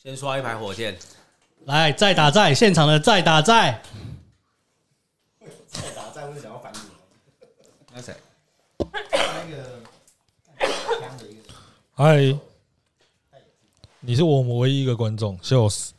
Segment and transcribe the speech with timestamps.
[0.00, 0.96] 先刷一排火箭，
[1.64, 3.82] 来再打再现场的再打再。
[5.66, 6.78] 再打再，我就想要反你。
[7.92, 8.14] 那谁？
[8.78, 9.80] 那个
[11.94, 12.38] 嗨，
[13.98, 15.92] 你是我们唯一一个观众，笑死！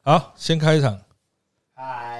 [0.00, 0.98] 好，先开场。
[1.74, 2.11] 嗨，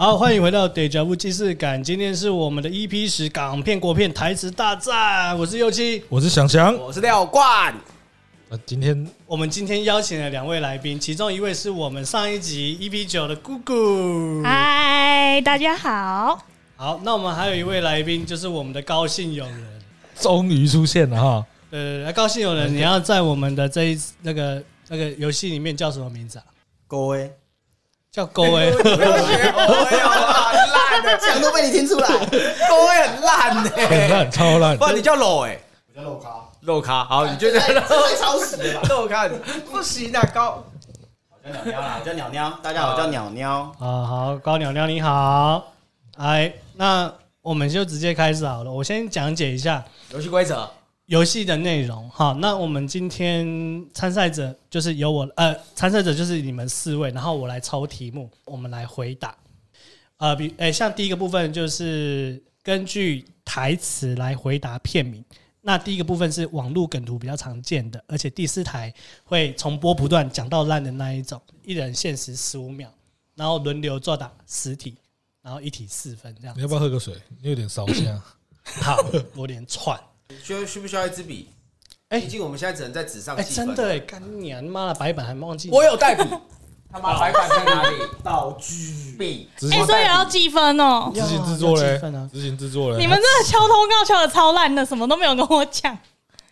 [0.00, 6.74] 好，欢迎回到《Deja Vu 既视感》，今天是我们的 EP 十港片国片台词大战，我是右七，我是翔翔。
[6.76, 7.74] 我是廖冠。
[8.48, 14.42] 那今天我们今天邀请了两位来宾，其中一位是我们上一集 EP 九的姑姑。
[14.42, 16.46] 嗨，大家好。
[16.76, 19.82] 好，那我们还有一位来宾，就是我们的高兴友人，
[20.18, 21.46] 终于出现了哈。
[21.72, 26.44] 呃，高兴友人，你要在我们的这一那个那个游戏里面叫什么名字啊？
[26.88, 27.30] 各位，
[28.12, 28.72] 叫勾威。
[28.72, 29.52] 各位很
[30.72, 32.08] 烂的，讲都被你听出来。
[32.08, 34.76] 各位很烂的，很烂，超烂。
[34.76, 35.56] 不然你叫裸哎，
[35.94, 36.28] 我叫肉咖，
[36.60, 37.04] 肉咖。
[37.04, 38.88] 好，你觉得这太超时了吧？
[38.88, 39.28] 肉咖
[39.70, 40.64] 不行啊，高。
[41.42, 42.58] 我叫鸟鸟啦，我叫鸟鸟。
[42.62, 43.72] 大家好，我叫鸟鸟。
[43.78, 45.72] 啊，好，高鸟鸟你好。
[46.16, 48.72] 哎，那我们就直接开始好了。
[48.72, 50.68] 我先讲解一下游戏规则，
[51.10, 52.08] 游戏的内容。
[52.08, 59.36] 好，那我们今天参赛者就是由我，呃，参赛者就是你们四位，然后我来抽题目，我们来回答。
[60.18, 65.24] 呃，比，哎，像第一个部分就是根据台词来回答片名。
[65.62, 71.42] 那第一个部分是网络梗图比较常见的，而且第四台会重播不断，讲到烂的那一种。
[71.64, 72.88] 一人限时十五秒，
[73.34, 74.96] 然后轮流作答十题。
[75.42, 77.16] 然后一题四分这样，你要不要喝个水？
[77.42, 78.22] 你有点烧香。
[78.62, 78.96] 好，
[79.34, 80.00] 我有点喘。
[80.42, 81.48] 需要需不需要一支笔？
[82.08, 83.42] 哎，毕竟我们现在只能在纸上记。
[83.42, 84.60] 哎，真的哎，干你啊！
[84.62, 85.70] 妈的，白板还忘记。
[85.70, 86.24] 我有带笔。
[86.92, 87.96] 他妈白板在哪里？
[88.24, 89.48] 道具笔。
[89.70, 91.12] 哎，所以要计分哦。
[91.14, 92.00] 执行制作嘞？
[92.32, 92.98] 执行制作嘞？
[92.98, 95.96] 你们真的敲通告敲的超烂的，什么都没有跟我讲。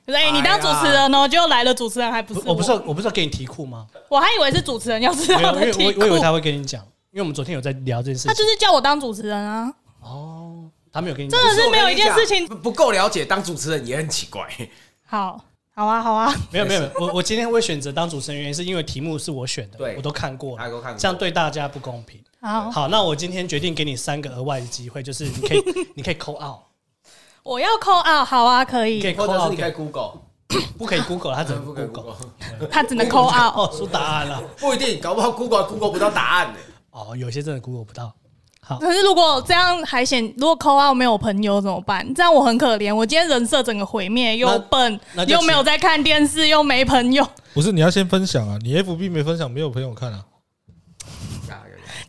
[0.06, 2.41] 哎，你当主持人哦，就来了主持人还不是？
[2.47, 3.87] 我不是，我不是要给你题库吗？
[4.09, 6.00] 我还以为是主持人要知道的题库。
[6.03, 6.81] 我以为他会跟你讲。
[7.11, 9.72] 因为我们昨天有在聊这件事情，他就是叫我当主持人啊。
[10.03, 10.38] 哦，
[10.93, 14.49] 他没有跟你讲，真的是没有一件事情不够了解，当主持人也很奇怪。
[15.06, 15.41] 好，
[15.75, 16.34] 好啊，好啊。
[16.50, 22.22] 没有，没有，我我今天会选择当主持人，原因是因为题目是我选的，对，我都看过了，这样对大家不公平。
[22.41, 25.62] 好，好，那我今天决定给你三个额外的机会，就是你可以，
[25.97, 26.60] 你可以 call out。
[27.43, 29.00] 我要 call out，好啊，可以。
[29.00, 30.20] 可以 call out，你可以 Google，
[30.78, 32.15] 不可以 Google，他只能 Google，
[32.70, 33.56] 他只能 call out。
[33.56, 36.59] 哦，出答案了，不一定，搞不好 Google Google 不到答案呢。
[36.91, 38.15] 哦，有些真的 Google 不到。
[38.69, 42.06] 好，可是如果这样还嫌，如果 call out 没有朋友怎么办？
[42.15, 47.27] 这样我很可怜，我今天人设整个毁灭，又笨，又没有在看电视，又没朋友。
[47.55, 48.59] 不是，你要先分享啊！
[48.62, 50.23] 你 FB 没分享，没有朋友看啊。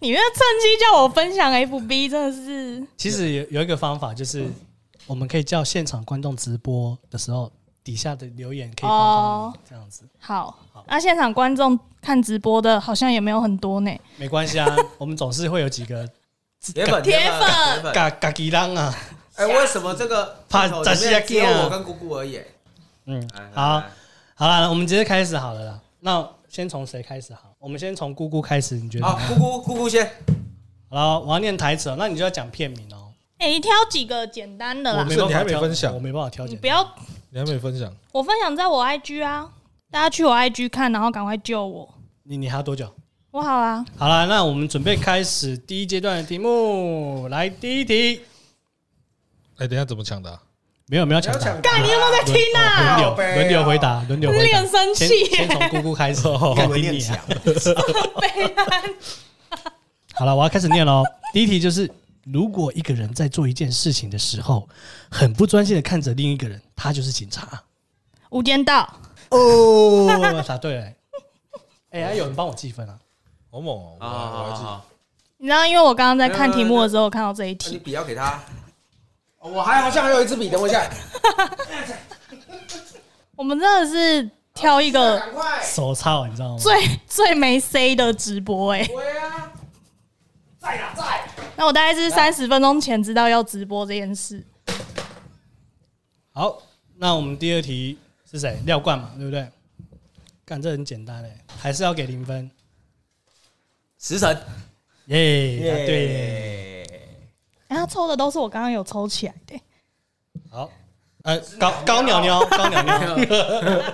[0.02, 2.86] 你要趁机叫我分享 FB，真的是。
[2.98, 4.46] 其实有有一个方法，就是
[5.08, 7.50] 我们可以叫现场观众直播的时候，
[7.84, 10.04] 底下的留言可以帮帮你这样子。
[10.20, 13.92] 好，那现场观众看直播的好像也没有很多呢。
[14.18, 16.08] 没关系啊， 我们总是会有几个
[16.62, 17.18] 铁粉，铁
[17.82, 18.94] 粉，嘎嘎吉浪啊！
[19.36, 22.42] 哎，为什么这个怕扎西亚只有我跟姑姑而已？
[23.06, 23.82] 嗯，好，
[24.36, 25.80] 好了，我们直接开始好了啦。
[26.02, 27.56] 那先从谁开始好？
[27.60, 29.06] 我们先从姑姑开始，你觉得？
[29.06, 30.06] 好，姑姑，姑姑先。
[30.90, 33.14] 好了，我要念台词哦，那你就要讲片名哦。
[33.38, 35.04] 哎，你挑几个简单的啦。
[35.06, 36.46] 不是，你还没分享，我没办法挑。
[36.46, 36.86] 你不要，
[37.30, 37.90] 你还没分享。
[38.12, 39.50] 我分享在我 IG 啊，
[39.90, 41.96] 大家去我 IG 看，然后赶快救我。
[42.24, 42.94] 你你还要多久？
[43.32, 43.86] 我好啊。
[43.96, 47.28] 好了，那我们准备开始第一阶段的题目。
[47.28, 48.22] 来，第一题。
[49.58, 50.40] 哎，等下怎么抢的？
[50.88, 51.32] 没有，没有抢。
[51.62, 52.98] 干，你有没有在听啊？
[52.98, 54.44] 轮流轮流回答，轮流回答。
[54.44, 55.26] 你很生气。
[55.26, 56.26] 先从姑姑开始。
[56.28, 57.24] 我念你啊。
[60.16, 61.04] 好了，我要开始念喽。
[61.32, 61.88] 第一题就是，
[62.26, 64.68] 如果一个人在做一件事情的时候，
[65.12, 67.62] 很不专心的看着另一个人，他就是警察。
[68.32, 68.92] 无间道。
[69.30, 70.08] 哦，
[70.48, 70.86] 答对了。
[71.92, 72.98] 哎，还有人帮我计分啊，
[73.52, 73.98] 好猛哦！
[74.00, 74.82] 啊，
[75.38, 77.72] 你知道，因为我刚刚在看题目的时候，看到这一题。
[77.72, 78.40] 你笔要给他。
[79.40, 80.88] 我还好像还有一支笔，等我一下。
[83.36, 85.20] 我们真的是挑一个
[85.64, 86.58] 手抄，你知道吗？
[86.60, 88.86] 最最没 C 的直播，哎。
[88.86, 89.52] 对啊。
[90.60, 91.28] 在？
[91.56, 94.46] 那我大概是三十分钟前知道要直播这件事。
[96.34, 96.62] 好，
[96.98, 97.98] 那我们第二题
[98.30, 98.62] 是谁？
[98.66, 99.50] 廖冠嘛，对不对？
[100.46, 102.52] 干，这很简单哎，还是要给零分。
[104.00, 104.30] 食神，
[105.08, 106.84] 耶，对。
[107.68, 109.62] 哎，他抽的都是我刚刚有抽起来的。
[110.50, 110.72] 好，
[111.24, 113.16] 呃，高高鸟鸟，高鸟鸟。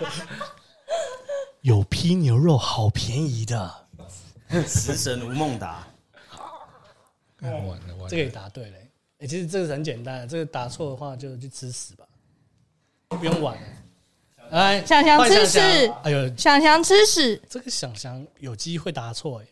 [1.62, 3.88] 有批牛肉好便宜的。
[4.68, 5.88] 食神吴孟达，
[7.42, 8.78] 完了完了，这个也答对了。
[9.18, 12.06] 哎，其实这个很简单，这个答错的话就去吃屎吧，
[13.08, 13.62] 不用玩了。
[14.52, 15.60] 哎，想想吃屎，
[16.04, 19.48] 哎呦，想想吃屎，这个想想有机会答错哎。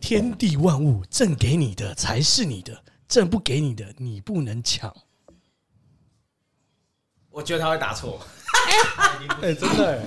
[0.00, 2.72] 天地万物，朕给你的才是你的，
[3.08, 4.94] 朕不给你的，你不能抢。
[7.30, 8.18] 我觉得他会答错。
[9.42, 10.00] 哎，真的，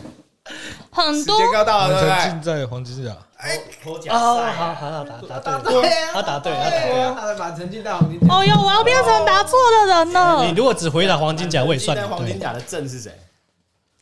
[0.91, 1.39] 很多。
[1.39, 2.43] 时间到了，对不对？
[2.43, 3.15] 在黄金甲。
[3.37, 8.27] 哎，哦，好好好，答答对，他答对，他答对，他的把沉浸在黄金甲。
[8.33, 10.45] 哦哟，我要变成答错的人了。
[10.45, 12.07] 你如果只回答黄金甲，我也算。
[12.07, 13.11] 黄金甲的朕是谁？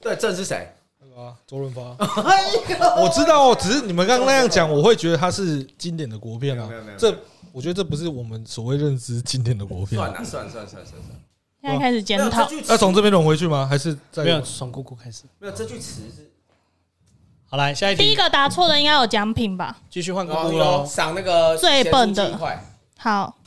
[0.02, 0.74] 对，朕是谁？
[1.20, 1.82] 那个周润发。
[3.02, 6.66] 我知道，只是你们刚刚那样讲，我会觉得他是经典的国片啊。
[6.68, 7.14] 没有没有，这
[7.52, 10.00] 我觉得这不是我们所谓认知经典的国片。
[10.00, 11.20] 算了算了算了算了算了。
[11.62, 12.50] 现在开始检讨。
[12.68, 13.68] 要从这边轮回去吗？
[13.70, 15.24] 还是没有从姑姑开始？
[15.40, 16.32] 没有，这句词是。
[17.50, 18.04] 好来，下一题。
[18.04, 19.78] 第一个答错的应该有奖品吧？
[19.90, 20.86] 继续换姑姑喽。
[20.86, 22.40] 赏那个最笨的。
[22.98, 23.38] 好。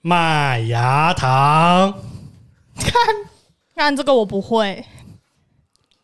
[0.00, 1.92] 麦芽糖。
[2.78, 2.92] 看，
[3.74, 4.84] 看这个我不会。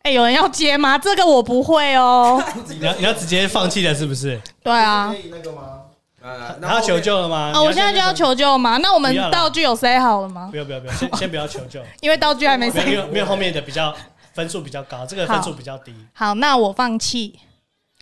[0.09, 0.97] 哎，有人要接吗？
[0.97, 2.43] 这个我不会哦。
[2.67, 4.41] 你要你要直接放弃了是不是？
[4.63, 5.09] 对啊。
[5.09, 5.81] 可以那个吗？
[6.19, 7.51] 呃，他要求救了吗？
[7.53, 8.77] 哦，我现在就要求救吗？
[8.77, 10.47] 那我们道具有塞好了吗？
[10.49, 12.83] 不要不要不要，先先不要求救， 因为道具还没塞。
[12.83, 13.95] 没有没有后面的比较
[14.33, 15.93] 分数比较高，这个分数比较低。
[16.13, 17.39] 好，那我放弃。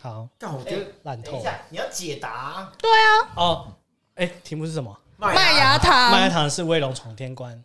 [0.01, 1.43] 好，但我觉得烂透。
[1.69, 2.71] 你要解答。
[2.81, 3.27] 对啊。
[3.35, 3.67] 哦，
[4.15, 4.97] 哎，题目是什么？
[5.17, 6.11] 麦芽糖。
[6.11, 7.61] 麦芽糖是威龙闯天关。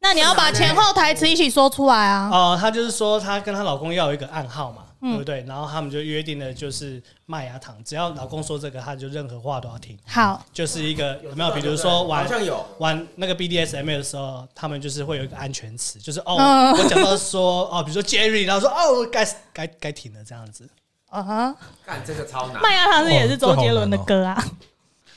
[0.00, 2.30] 那你要把前后台词一起说出来啊！
[2.32, 5.44] 哦，她就是说，她跟她老公要有一个暗号嘛，对不对？
[5.46, 9.98] 然后他们就约定了，就是麦芽糖，只要老公说这个，她就任何话都要听。
[10.06, 11.50] 好，就是一个有没有？
[11.50, 20.68] 比如说玩，好像有玩那个 BDSM 的时候，他们就是会有一个安全词，就是哦，我讲到说 哦，比如说 Jerry，然后说哦，该该该停了这样子。
[21.10, 21.54] 啊哈，
[21.84, 22.62] 干这个超难。
[22.62, 24.44] 麦芽糖是也是周杰伦的歌啊。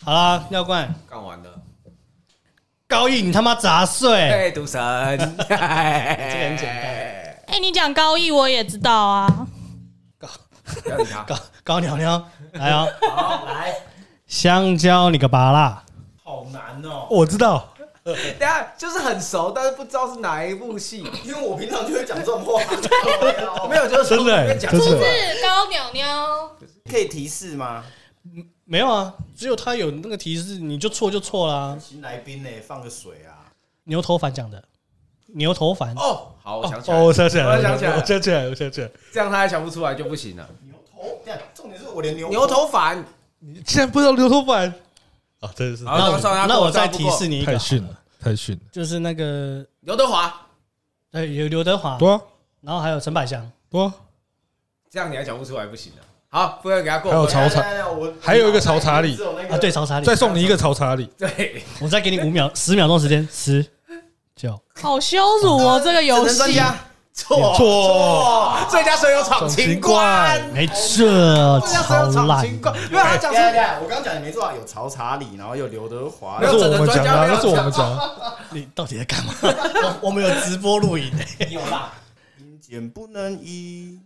[0.04, 1.50] 好啦，尿罐干完了。
[2.92, 4.12] 高义，你他妈杂碎！
[4.12, 6.68] 哎，赌神，这个很简单。
[7.48, 9.48] 哎，你讲高义，我也知道啊。
[10.20, 10.28] 高，
[11.26, 13.74] 高高娘娘，来哦，好来。
[14.28, 15.86] 香蕉，你个巴啦，
[16.22, 17.08] 好难哦。
[17.10, 17.70] 我知道。
[18.04, 22.62] 等下就是很熟，但是不知道是哪一部戏，因为我平常就会讲这种话。
[23.70, 26.52] 没有，就是真的，是不是高鸟鸟？
[26.90, 27.86] 可以提示吗？
[28.72, 31.78] 没有啊，只有他有那个提示，你就错就错啦。
[31.78, 32.50] 新来宾呢？
[32.66, 33.52] 放个水啊！
[33.84, 34.64] 牛头凡讲的，
[35.26, 35.94] 牛头凡。
[35.96, 38.90] 哦，好，我想起来，哦，我想起来，我想起来，我想起来，我想起来。
[39.12, 40.50] 这样他还想不出来就不行了。
[40.62, 41.22] 牛头，
[41.54, 43.04] 重点是我连牛牛头凡，
[43.40, 44.74] 你竟然不知道牛头凡？
[45.42, 45.84] 啊，真的是。
[45.84, 48.62] 那那我再提示你一个，太逊了，太逊了。
[48.72, 50.48] 就是那个刘德华，
[51.12, 52.22] 对，有刘德华，对啊。
[52.62, 53.94] 然后还有陈百祥，对啊。
[54.90, 56.04] 这样你还讲不出来不行了。
[56.34, 57.12] 好，不要给他过。
[57.12, 57.62] 还有曹查，
[58.22, 59.20] 还有一个曹查理
[59.50, 61.06] 啊，对，曹查理，再送你一个曹查理。
[61.18, 63.66] 对，我再给你五秒、十秒钟时间，十、
[64.34, 64.58] 九。
[64.82, 66.62] 好羞辱哦，这个游戏。
[67.14, 72.46] 错错，最佳损友闯情关，没错，超烂。
[72.48, 73.42] 因为他讲错，
[73.82, 76.40] 我刚刚讲的没错啊，有曹查理，然后有刘德华。
[76.42, 78.00] 那是我们讲的，那是我们讲。
[78.52, 79.34] 你到底在干嘛？
[79.42, 81.12] 我 我们有直播录影，
[81.52, 81.92] 有啦。
[82.40, 84.00] 阴间不能移。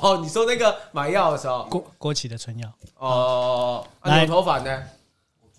[0.00, 2.68] 哦，你说那个买药的时候，郭郭启的春药
[2.98, 4.82] 哦，牛头反呢？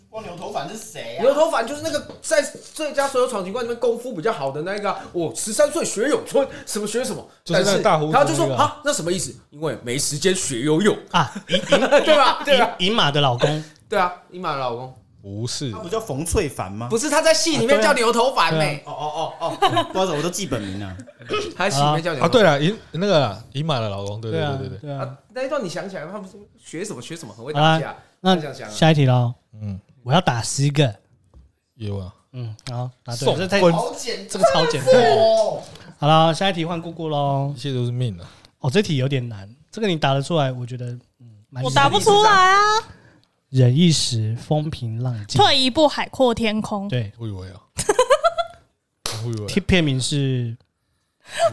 [0.10, 1.24] 光牛头反是谁啊？
[1.24, 4.96] 牛头反就是那个在最佳所有闯情关里面功夫比较好的那个。
[5.12, 8.12] 我十三岁学咏春，什么学什么，就是那大胡子。
[8.13, 9.36] 他就说啊，那什么意思？
[9.50, 12.44] 因为没时间学游泳啊，银 对吧？
[12.46, 12.75] 对吧？
[12.78, 16.89] 银马的老公，对啊，银马的老公不是，他不叫冯翠凡吗？
[16.89, 18.84] 不是，他在戏里面叫牛头凡妹。
[18.86, 19.58] 哦哦哦哦，
[19.94, 20.98] 不好意思，我都记本名了。
[21.56, 25.18] 他戏里面叫牛啊，对了，银那个银马的老公，对对对对对啊。
[25.34, 27.96] 那一段你想起来，他不是学什么学什么，很会打架。
[28.20, 28.38] 那
[28.70, 29.80] 下一题喽，嗯。
[30.03, 30.94] 我要打十个，
[31.75, 34.94] 有啊，嗯，好，答对，这太好简，这个超简单。
[35.98, 38.30] 好了，下一题换姑姑喽，一切都是命啊。
[38.60, 41.00] 哦，这题有点难，这个你答得出来，我觉得，
[41.63, 42.60] 我答不出来啊。
[43.54, 46.88] 忍一时风平浪静，退一步海阔天空。
[46.88, 47.62] 对，我以为啊，
[49.24, 50.58] 我以为片名是，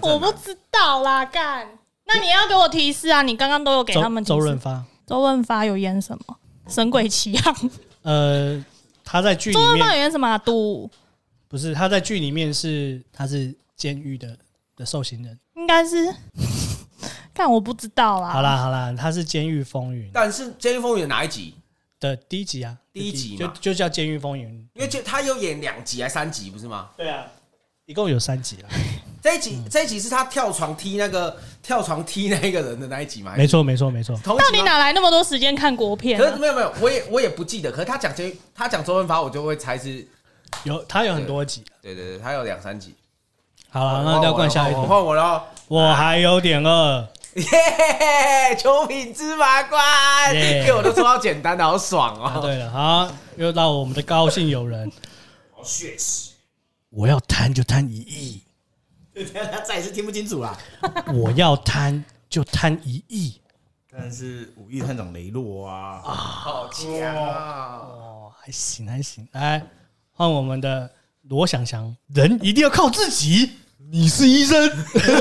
[0.01, 1.69] 我不知道啦，干。
[2.07, 4.25] 那你要给我提示啊，你刚刚都有给他们。
[4.25, 6.37] 周润发，周润发有演什么？
[6.69, 7.55] 神鬼奇航。
[8.01, 8.65] 呃，
[9.05, 10.39] 他在剧里面，周润发演什么？
[10.39, 10.91] 赌？
[11.49, 14.35] 不是，他在剧里面是他是监狱的
[14.75, 16.15] 的受刑人，应该是，
[17.35, 18.31] 但我不知道啦。
[18.31, 21.55] 好啦好啦，他是《监狱风云》，但是《监狱风云》的哪一集
[22.01, 22.77] 的第一集啊？
[22.93, 26.89] 第一集就就叫《监狱风云》，因为就他有演两集还三集不是吗？
[26.97, 27.27] 对啊，
[27.85, 28.69] 一共有三集啦。
[29.23, 33.37] 这一集这一集是他跳床踢那个跳床踢那一个人的那一集嘛？
[33.37, 34.19] 没错，没错，没错。
[34.25, 36.25] 同一集吗到底哪来那么多时间看国片啊？
[36.25, 37.71] 可是没有没有，我也我也不记得。
[37.71, 40.09] 可是他讲这他讲周润发，我就会猜是，
[40.65, 41.63] 有他有很多集。
[41.83, 42.95] 对对对，他有两三集。
[43.69, 44.81] 好了，那要灌下一题。
[44.81, 47.07] 换我了，我还有点饿。
[47.37, 48.57] 耶！
[48.59, 52.41] 九品芝麻官，给我都说到简单的，好爽哦。
[52.41, 54.91] 对了，好，又到我们的高兴友人。
[55.55, 56.31] 好血腥！
[56.89, 58.43] 我要贪就贪一亿。
[59.53, 60.59] 他再一次听不清楚啦。
[61.15, 63.41] 我要贪就贪一亿。
[63.93, 67.81] 但是五亿探长雷洛啊，好强啊！
[67.83, 69.29] 哦，还行还行。
[69.33, 69.65] 来
[70.13, 70.91] 换我们的
[71.29, 73.53] 罗翔翔，人一定要靠自己。
[73.89, 75.13] 你是医生，这是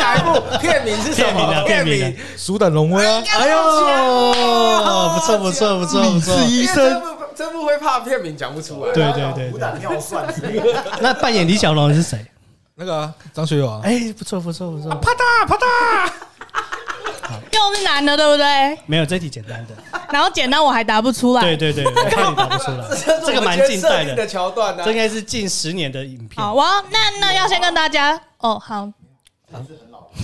[0.00, 0.40] 哪一部？
[0.58, 1.64] 片名是什么？
[1.66, 3.22] 片名《鼠胆龙威》啊！
[3.38, 6.36] 哎呦，不错不错不错不错。
[6.36, 7.02] 你是医生，
[7.34, 8.92] 这部会怕片名讲不出来。
[8.92, 10.26] 对对对，虎胆尿算。
[11.00, 12.24] 那扮演李小龙的是谁？
[12.74, 13.80] 那个张学友啊。
[13.82, 14.90] 哎，不错不错不错。
[14.96, 16.10] 啪嗒啪嗒。
[17.52, 18.78] 又是男的，对不对？
[18.86, 19.74] 没有，这题简单的。
[20.10, 21.42] 然后简单我还答不出来。
[21.42, 22.86] 对对对， 我怕你答不出来。
[23.24, 26.42] 这个蛮近代的桥段呢，这应该是近十年的影片。
[26.44, 28.90] 好，我要那那要先跟大家哦，好，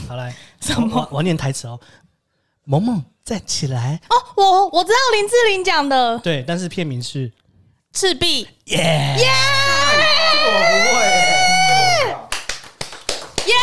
[0.08, 1.08] 好来，什么？
[1.10, 1.78] 我要念台词哦。
[2.64, 4.00] 萌萌站起来。
[4.08, 6.16] 哦，我我知道林志玲讲的。
[6.18, 7.28] 对，但是片名是
[7.92, 8.44] 《赤壁》。
[8.66, 8.78] 耶
[9.18, 9.28] 耶！
[10.46, 11.02] 我不会。
[13.48, 13.54] 耶！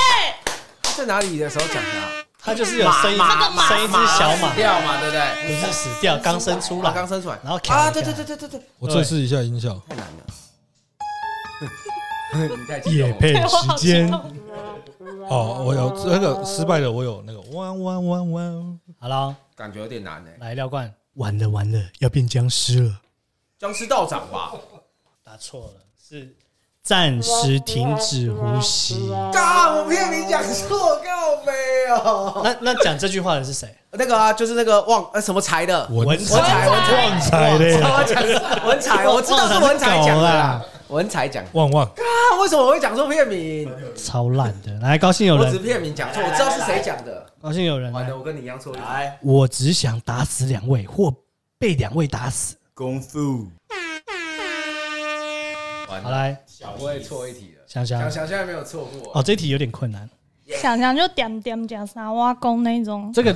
[0.97, 2.18] 在哪里的时候讲的？
[2.49, 5.21] 他就是有生一生一只小马掉嘛，对不对？
[5.47, 10.25] 不是死掉，刚生出来，刚生出来，然后啊，对对对对对对，我测试一下音效，太难了。
[12.89, 14.11] 业配时间。
[15.29, 18.79] 哦，我有那个失败的，我有那个弯弯弯弯。
[18.99, 20.35] 好了，感觉有点难诶。
[20.39, 22.99] 来廖冠，完了完了，要变僵尸了。
[23.59, 24.53] 僵尸道长吧？
[25.23, 26.35] 答错了，是。
[26.89, 29.11] 暂时停止呼吸。
[29.31, 31.51] 嘎，我骗你讲错，告没
[31.87, 32.41] 有。
[32.43, 33.71] 那那讲这句话的是谁？
[33.91, 40.65] 那个啊，就是那个旺呃什么财的文才文旺财的文才，我知道是文才讲的啦。
[40.87, 41.85] 文才讲旺旺。
[41.85, 42.01] 啊，
[42.41, 43.71] 为什么我会讲错片名？
[43.95, 44.73] 超烂的。
[44.81, 45.45] 来，高兴有人。
[45.45, 47.23] 我只片名讲错，我知道是谁讲的。
[47.39, 47.93] 高兴有人。
[47.93, 48.73] 完了，我跟你一样错。
[48.73, 51.13] 来，我只想打死两位，或
[51.59, 52.55] 被两位打死。
[52.73, 53.45] 功夫。
[55.87, 57.61] 好来，小会错一题的。
[57.65, 60.09] 想想想想现在没有错过哦，这题有点困难。
[60.61, 63.13] 想想就点点讲啥挖工那种。
[63.13, 63.33] 这个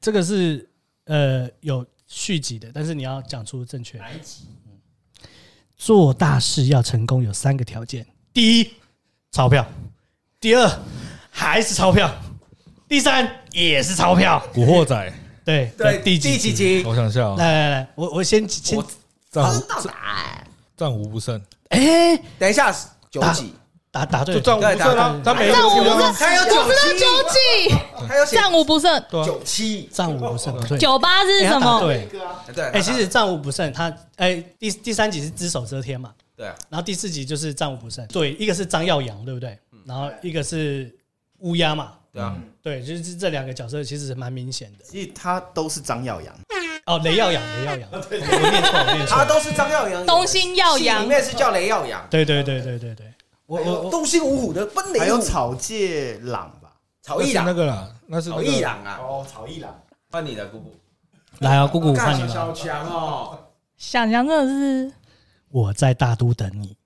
[0.00, 0.66] 这个是
[1.04, 3.98] 呃有续集的，但是你要讲出正确。
[3.98, 4.46] 哪一集？
[5.76, 8.70] 做大事要成功有三个条件：第一，
[9.32, 9.62] 钞票；
[10.40, 10.78] 第二，
[11.28, 12.08] 还是钞票；
[12.88, 14.42] 第三，也是钞票。
[14.54, 15.12] 古惑仔。
[15.44, 16.82] 对对，第几几集？
[16.86, 17.36] 我想笑。
[17.36, 18.82] 来来来，我我先先
[19.30, 19.62] 战无
[20.74, 21.38] 战无不胜。
[21.72, 22.74] 哎，等一下，
[23.10, 23.54] 九集
[23.90, 25.20] 答答对，战无不胜啊！
[25.24, 26.72] 他每战无不胜，还有九
[27.28, 27.74] 七，
[28.08, 31.80] 还有战无不胜，九七，战无不胜，对，九八是什么？
[31.80, 32.08] 对。
[32.54, 39.58] 对，哎，其实战无不胜，他哎第第三集是只手遮天嘛，对，然后第四集就是战无不胜，对，一个是张耀扬，对不对？
[39.84, 40.94] 然后一个是
[41.40, 46.34] 乌鸦嘛，对啊，对，就是这两个角色其实蛮明显的，其实他都是张耀扬。
[46.86, 53.06] 哦，雷耀扬，雷耀扬，我念错，我念错，他都是张耀扬，东兴耀扬里面是叫雷耀扬，对对对对对对，
[53.46, 56.70] 我我东兴五虎的奔雷，还有草芥朗吧，
[57.00, 57.44] 草艺朗。
[57.44, 59.72] 那个啦，那是草艺朗啊，哦，草一朗，
[60.10, 60.74] 换你的姑姑，
[61.38, 63.38] 来啊，姑姑换你了，小强哦，
[63.76, 64.92] 想想真的是？
[65.50, 66.76] 我在大都等你，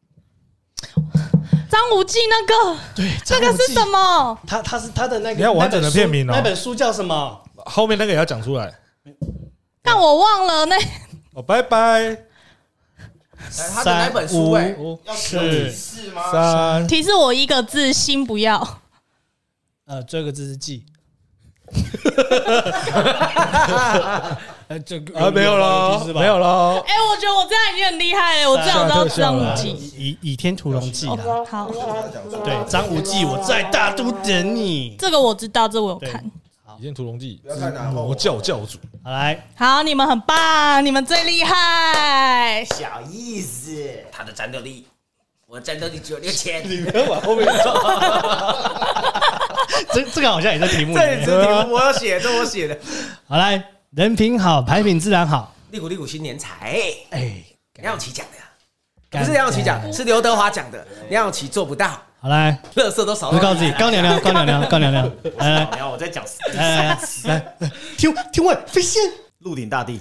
[1.71, 4.38] 张无忌那个，对，这个是什么？
[4.47, 7.43] 他他是他的那个，你要完整的片名哦，那本书叫什么？
[7.65, 8.75] 后面那个也要讲出来。
[9.87, 10.76] 但我忘了那
[11.33, 12.25] 哦，拜拜。
[13.75, 14.50] 他的哪本书？
[14.52, 14.75] 哎，
[15.05, 16.33] 要提示吗？
[16.33, 18.81] 三，提示我一个字，心不要。
[19.87, 20.85] 呃，这个字是记。
[24.69, 26.81] 呃，这个啊，没有了，没有了。
[26.81, 31.45] 哎，我觉得我这样已经很厉害了，我至少知道张无忌，《倚倚天屠龙记》啦。
[31.49, 31.71] 好，
[32.43, 34.97] 对，张无忌，我在大都等你。
[34.99, 36.21] 这个我知道，这我有看。
[36.78, 37.40] 《倚天屠龙记》
[37.90, 42.62] 魔教教主，好来，好，你们很棒，你们最厉害。
[42.66, 44.87] 小意思，他的战斗力，
[45.47, 46.68] 我的战斗力只有六千。
[46.68, 47.75] 你不要往后面走。
[49.92, 51.25] 这这个好像也在题目里面。
[51.25, 52.78] 这题目我要写，这我写的。
[53.26, 55.54] 好来，人品好，牌品自然好。
[55.71, 56.78] 利古利古新年财，
[57.11, 57.42] 哎，
[57.76, 60.87] 梁咏琪讲的，不是梁咏琪讲，是刘德华讲的。
[61.09, 62.02] 梁咏琪做不到。
[62.26, 63.30] 好来，乐色都少。
[63.30, 65.09] 我告诉自己，高娘娘， 高娘娘，高娘娘。
[65.37, 67.42] 来来，然后我再讲来来来，
[67.97, 69.00] 听听问飞仙，
[69.38, 70.00] 鹿鼎大帝。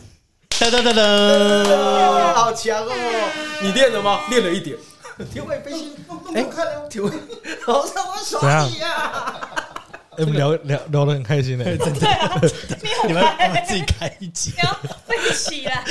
[0.49, 3.59] 噔噔噔噔，好强哦！
[3.61, 4.21] 你练了吗？
[4.31, 4.75] 练了一点。
[5.31, 5.81] 天外飞仙，
[6.33, 7.11] 哎，看了天外，
[7.63, 9.39] 好像我手机呀。
[10.17, 11.63] 哎，我们聊聊聊得很开心呢。
[11.77, 12.51] 真的，
[13.05, 13.23] 你们
[13.67, 14.73] 自己开一集，要
[15.05, 15.83] 飞起来。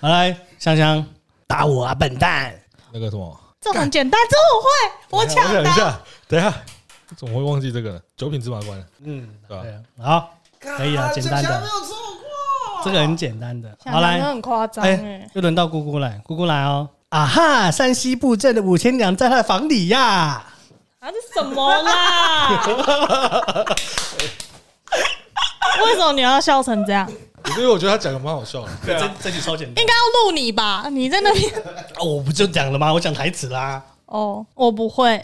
[0.00, 1.04] 好来，香香
[1.46, 2.58] 打我啊，笨蛋！
[2.90, 3.38] 那个什么，
[3.72, 4.68] 这很简单，这我会，
[5.10, 5.52] 我抢。
[5.52, 6.52] 等一下，等一下，
[7.16, 8.00] 怎么会忘记这个呢？
[8.16, 9.64] 九品芝麻官，嗯，对吧？
[10.02, 11.62] 好，可以啊，简单的，
[12.84, 13.76] 这个很简单的。
[13.84, 16.88] 好来，很夸张哎，又轮到姑姑来，姑姑来哦。
[17.10, 20.44] 啊哈，山西布阵的五千两在他的房里呀。
[21.00, 22.62] 啊，这什么啦？
[25.84, 27.10] 为什么你要笑成这样？
[27.56, 28.70] 因为我觉得他讲的蛮好笑的。
[28.84, 29.82] 对，这这句超简单。
[29.82, 30.88] 应该要录你吧？
[30.90, 31.52] 你在那边。
[31.98, 32.92] 哦，我不就讲了吗？
[32.92, 33.82] 我讲台词啦。
[34.06, 35.16] 哦，我不会。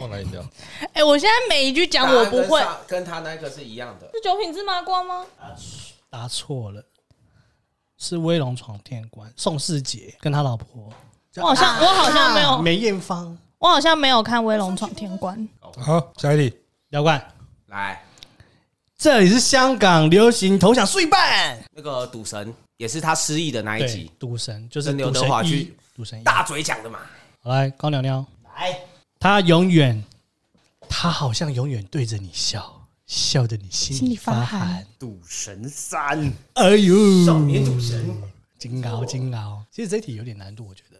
[0.92, 4.08] 哎，我现在每一句讲我不会，跟他那个是一样的。
[4.12, 5.24] 是九品芝麻官吗？
[6.10, 6.82] 答错了，
[7.98, 9.30] 是威龙闯天关。
[9.36, 10.68] 宋世杰跟他老婆。
[11.36, 13.36] 我好像我好像没有梅艳芳。
[13.58, 15.36] 我好像没有看《威龙闯天关》。
[15.82, 16.56] 好，下一题，
[16.90, 17.26] 妖怪
[17.68, 18.03] 来，
[19.04, 21.62] 这里是香港流行投降碎半。
[21.74, 27.00] 那个赌神也是他失忆的那一集，赌神就是刘德华去赌神大嘴讲的嘛。
[27.42, 28.24] 来，高娘娘，
[28.56, 28.74] 来，
[29.20, 30.02] 他永远，
[30.88, 34.86] 他好像永远对着你笑，笑得你心里发寒。
[34.98, 38.10] 赌神三，哎呦，少年赌神，
[38.58, 39.62] 煎熬煎熬。
[39.70, 40.93] 其实这题有点难度，我觉得。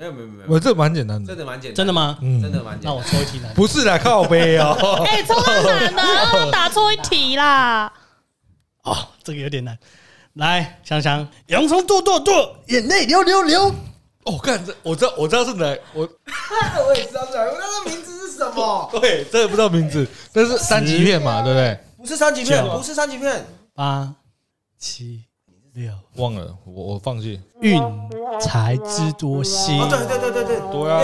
[0.00, 2.18] 没有没有没有，我这蛮简单的，真的蛮简单，真的吗？
[2.22, 2.90] 嗯，真的蛮简单。
[2.90, 4.74] 那我抽一题难，不是啦，靠背哦。
[5.06, 7.92] 哎，抽太难的，打错一题啦。
[8.84, 9.78] 哦，这个有点难。
[10.34, 13.74] 来，香香，洋葱剁剁剁，眼泪流流流。
[14.24, 16.08] 哦，看这，我知道，我知道是哪，我
[16.86, 18.88] 我也知道是哪，那个名字是什么？
[18.92, 21.78] 对，这个不知道名字，但是三级片嘛，对不对？
[21.98, 23.44] 不是三级片，不是三级片。
[23.74, 24.14] 八
[24.78, 25.24] 七
[25.74, 27.40] 六，忘了，我我放弃。
[27.60, 27.80] 运
[28.40, 29.78] 才之多稀。
[29.88, 31.00] 对对对对对，对啊。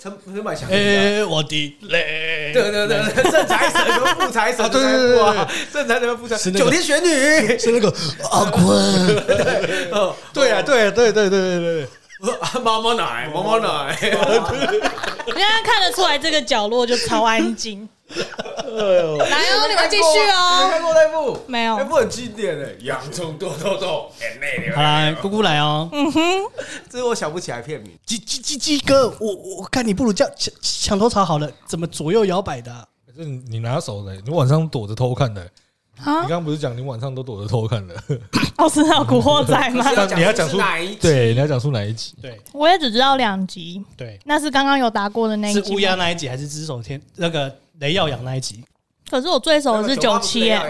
[0.00, 0.68] 陈陈百强。
[0.70, 2.52] 哎，我的嘞。
[2.54, 4.70] 对对对 对，正财神跟副财神。
[4.70, 6.52] 对对对对，正财神跟副财神。
[6.52, 7.94] 九天玄女是那个
[8.30, 9.06] 阿坤。
[10.32, 11.88] 对啊，对对对对对对。
[12.62, 13.96] 妈妈 奶，妈妈奶。
[15.26, 17.88] 我现在看得出来，这个角落就超安静。
[18.10, 20.64] 来哦，你们继续哦。
[20.64, 21.38] 没看过那部？
[21.46, 21.76] 没有。
[21.76, 24.74] 那部很经典的，洋葱剁剁剁，眼泪流。
[24.74, 25.88] 好来，姑姑来哦。
[25.92, 26.20] 嗯哼，
[26.88, 27.90] 这是我想不起来片名。
[28.06, 32.88] 鸡鸡鸡鸡哥，我我看你不如叫抢抢头草好了，怎么左右摇摆的？
[33.16, 35.42] 是你拿手的，你晚上躲着偷看的。
[36.02, 36.22] 啊？
[36.22, 37.94] 你刚刚不是讲你晚上都躲着偷看的？
[38.56, 39.84] 哦，是那古惑仔吗？
[40.16, 40.98] 你要讲出哪一集？
[41.02, 42.14] 对，你要讲出哪一集？
[42.22, 43.84] 对，我也只知道两集。
[43.96, 45.62] 对，那是刚刚有答过的那一集。
[45.62, 48.62] 是乌鸦那一集还是只手天那个雷耀阳那一集？
[49.08, 50.60] 可是我最熟的是九七耶，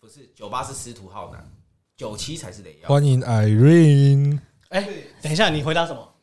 [0.00, 1.40] 不是九八是司徒浩南，
[1.96, 2.88] 九七才是雷耀。
[2.88, 4.40] 欢迎 Irene。
[4.70, 4.86] 哎，
[5.22, 6.14] 等一下，你回答什么？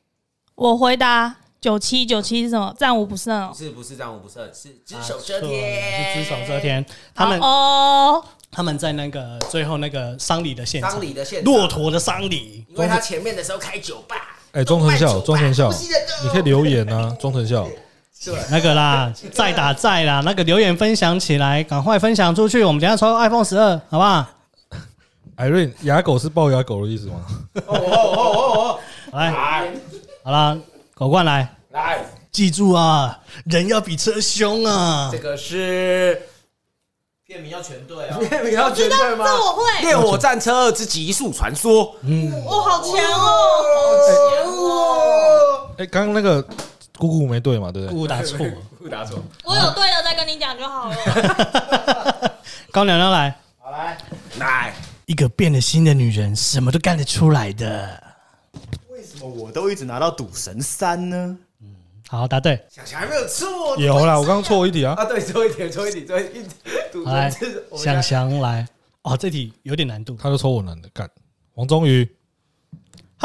[0.56, 2.75] 我回答九七，九七是什么？
[2.77, 3.47] 战无不胜。
[3.47, 6.86] 不是不是战无不胜，是只手遮天，是只手遮天。
[7.15, 14.38] 他们哦，他们在那个最后那个丧礼的现场，丧礼的现场，骆驼的丧礼，因为他前面的时候开酒吧。
[14.51, 15.71] 哎，庄成孝，庄成孝，
[16.21, 17.47] 你可以留言啊，庄成
[18.31, 18.38] 孝。
[18.49, 24.25] 那个啦， 再打再啦，那个留言分享起来，赶快分享出去，我们等下抽 iPhone 十二，好不好？
[25.36, 27.15] 艾瑞，牙狗是龅牙狗的意思吗？
[27.65, 28.79] 哦哦哦哦哦，
[29.13, 29.31] 来，
[30.23, 30.55] 好啦，
[30.93, 35.09] 狗冠来，来，记住啊，人要比车凶啊。
[35.12, 36.21] 这个是
[37.25, 39.25] 片名要全对啊，片名要全对吗？
[39.25, 39.81] 这我会。
[39.81, 43.29] 烈火战车二之极速传说，嗯，我好强哦，
[43.75, 45.67] 好强哦。
[45.79, 46.45] 哎，刚刚那个。
[47.07, 47.69] 姑姑没对嘛？
[47.69, 47.93] 对不对？
[47.93, 48.37] 姑姑答错，
[48.77, 49.21] 姑姑答错。
[49.43, 50.95] 我有对的再跟你讲就好了。
[52.71, 53.97] 高娘娘来，好来
[54.39, 54.73] 来，
[55.05, 58.01] 一个变了心的女人，什么都干得出来的。
[58.89, 61.37] 为什么我都一直拿到赌神三呢？
[61.61, 61.75] 嗯，
[62.07, 62.65] 好，答对。
[62.69, 64.93] 想想还没有错，有啦，我刚刚错一题啊。
[64.97, 66.45] 啊，对，错一题，错一题，错一点。
[67.03, 67.29] 来，
[67.75, 68.65] 想想来，
[69.01, 70.17] 哦，这题有点难度。
[70.21, 71.09] 他就抽我难的，干。
[71.55, 72.09] 王宗宇。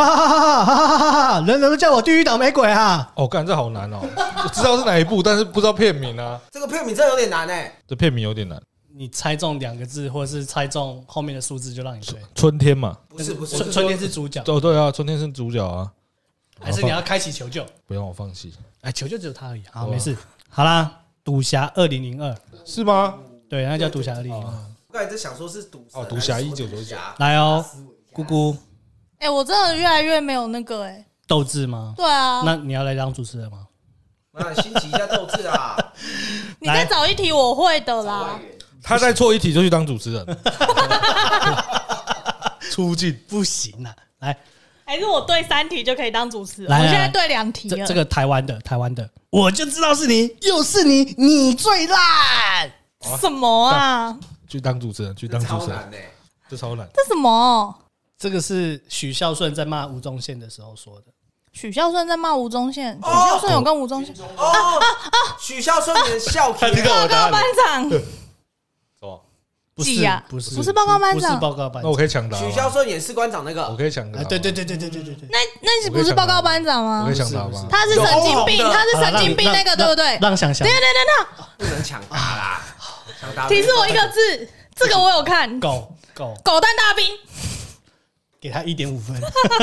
[0.04, 1.46] 哈哈哈哈哈哈哈！
[1.46, 3.10] 人人都叫我地狱倒霉鬼啊！
[3.16, 3.98] 哦，干这好难哦，
[4.44, 6.40] 我知道是哪一部，但是不知道片名啊。
[6.52, 8.60] 这个片名真的有点难哎，这片名有点难。
[8.94, 12.20] 你猜中两个字，或者是猜中后面的数字，就让你对。
[12.34, 12.96] 春天嘛？
[13.08, 14.40] 不是不是，春天是主角。
[14.46, 15.90] 哦对啊，春天是主角啊。
[16.60, 17.64] 还是你要开启求救？
[17.86, 18.52] 不用我放弃。
[18.80, 19.62] 哎，求救只有他而已。
[19.72, 20.16] 好，没事。
[20.48, 20.90] 好啦，
[21.22, 23.14] 赌侠二零零二是吗？
[23.48, 24.52] 对，那叫赌侠二零零二。
[24.88, 26.96] 我刚才在想说是赌哦，赌侠一九九九。
[27.18, 27.64] 来哦，
[28.12, 28.56] 姑姑。
[29.18, 31.94] 哎，我真的越来越没有那个哎斗志吗？
[31.96, 33.66] 对啊，那你要来当主持人吗？
[34.32, 35.76] 那新奇一下斗志啊！
[36.60, 38.38] 你再找一题我会的啦。
[38.82, 40.38] 他再错一题就去当主持人，
[42.70, 43.92] 出镜不行啊！
[44.20, 44.36] 来，
[44.84, 46.70] 还是我对三题就可以当主持人？
[46.70, 47.76] 来来来我现在对两题了。
[47.78, 52.70] 这这个台湾的台湾的，我就知道是你，又是你，你最烂。
[53.20, 54.16] 什么啊？
[54.46, 55.96] 去当主持人，去当主持人，超难呢。
[56.48, 56.88] 这超难。
[56.94, 57.76] 这什么？
[58.18, 61.04] 这个是许孝顺在骂吴宗宪的时候说的。
[61.52, 64.80] 许孝顺在骂吴宗宪，许孝顺有跟吴宗宪哦，
[65.40, 67.90] 许孝顺的笑他知道报告班长
[69.00, 69.20] 哦，
[69.74, 69.90] 不是？
[70.28, 71.98] 不是不是报告班长不是报告班那我长。
[71.98, 72.44] 可以抢答吗。
[72.44, 75.28] 许孝顺演士官长那我个，可以抢答对对对对对对对对。
[75.30, 77.16] 那那是不是报告班长吗我可以？
[77.16, 77.68] 抢答不是吗？
[77.70, 80.18] 他是神经病，他是神经病那个，对不对？
[80.20, 82.62] 让想想等一下等一下等一不能抢答啦。
[83.20, 85.58] 抢答，提示我一个字，这个我有看。
[85.58, 87.04] 狗狗狗蛋大兵，
[88.40, 89.16] 给他一点五分，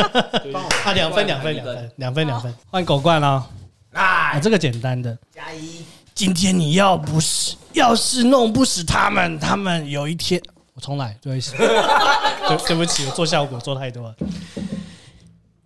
[0.54, 3.50] 啊，两分两分两分两分两分，换狗冠了。
[3.94, 5.18] 啊，来这个简单的。
[5.32, 10.42] 加一，今天你要不是，要是弄不死他们，他们有一天，
[10.74, 14.16] 我重来， 对不起，对对不起，我做效果做太多了。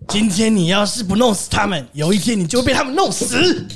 [0.07, 3.67] 今天你要是不弄死他们，有一天你就会被他们弄死。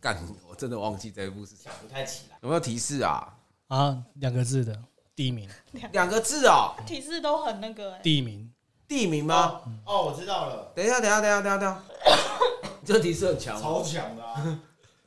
[0.00, 0.18] 干，
[0.48, 2.36] 我真的忘记这一部是想，不太起来。
[2.42, 3.26] 有没有提示啊？
[3.68, 4.78] 啊，两个字的
[5.16, 5.48] 第一名，
[5.92, 7.98] 两个字哦，提示都很那个。
[8.02, 8.48] 第一名，
[8.88, 9.60] 地名吗？
[9.84, 11.78] 哦，我知道了，等一下，等一下，等一下，等一下，等一下，
[12.84, 14.58] 这个提示很强哦，超强的啊！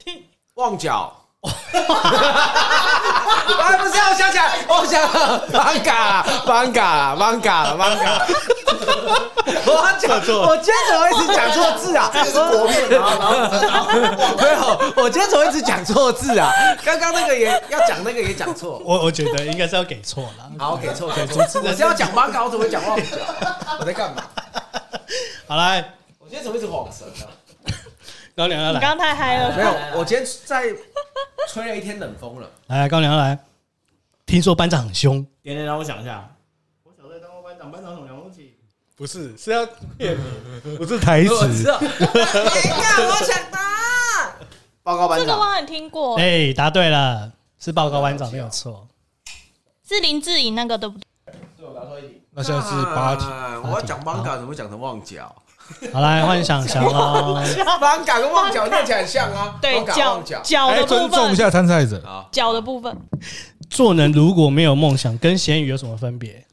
[0.55, 1.11] 旺角。
[1.41, 1.51] 哎，
[3.77, 5.01] 不是，我想起来，我想
[5.51, 8.27] 邦嘎，邦嘎，邦嘎，邦嘎。
[9.65, 12.09] 我讲错，我今天怎么一直讲错字啊？
[12.13, 13.87] 这是国片啊！
[14.37, 16.51] 没有，我今天怎么一直讲错字啊？
[16.83, 18.81] 刚刚那个也要讲，那个也讲错。
[18.85, 20.51] 我我觉得应该是要给错了。
[20.57, 21.43] 好，给错，给错。
[21.63, 23.17] 我是要讲八嘎，我怎么会讲旺角？
[23.79, 24.23] 我在干嘛？
[25.47, 27.29] 好来，我今天怎么一直晃神啊？
[28.35, 30.63] 高粱要来，你刚刚太嗨了，没有，我今天在
[31.49, 32.49] 吹了一天冷风了。
[32.67, 33.37] 来来高粱要来。
[34.25, 36.27] 听说班长很凶，点点让我想一下，
[36.83, 38.52] 我小时候当过班长，班长很了不起。
[38.95, 39.65] 不是，是要
[39.97, 40.15] 骗
[40.63, 41.63] 你，不是台我知词。
[41.63, 41.79] 道。
[41.79, 43.59] 干，我抢答。
[44.83, 48.87] 报告班长，这个我很听过，哎，答对了，是报告班长没有错。
[49.87, 51.33] 是林志颖那个对不对？
[51.57, 52.21] 对，我答错一题。
[52.31, 55.33] 那现在是八题，啊我要讲邦嘎，怎么讲成旺角？
[55.91, 57.41] 好来，换想想喽。
[57.79, 59.57] 邦嘎跟旺角念起来很像啊。
[59.61, 60.37] 对，邦嘎脚旺角。
[60.37, 62.05] 哎，脚的部分，尊重一下参赛者。
[62.05, 62.95] 啊，脚的部分，
[63.69, 66.45] 做人如果没有梦想，跟咸鱼有什么分别？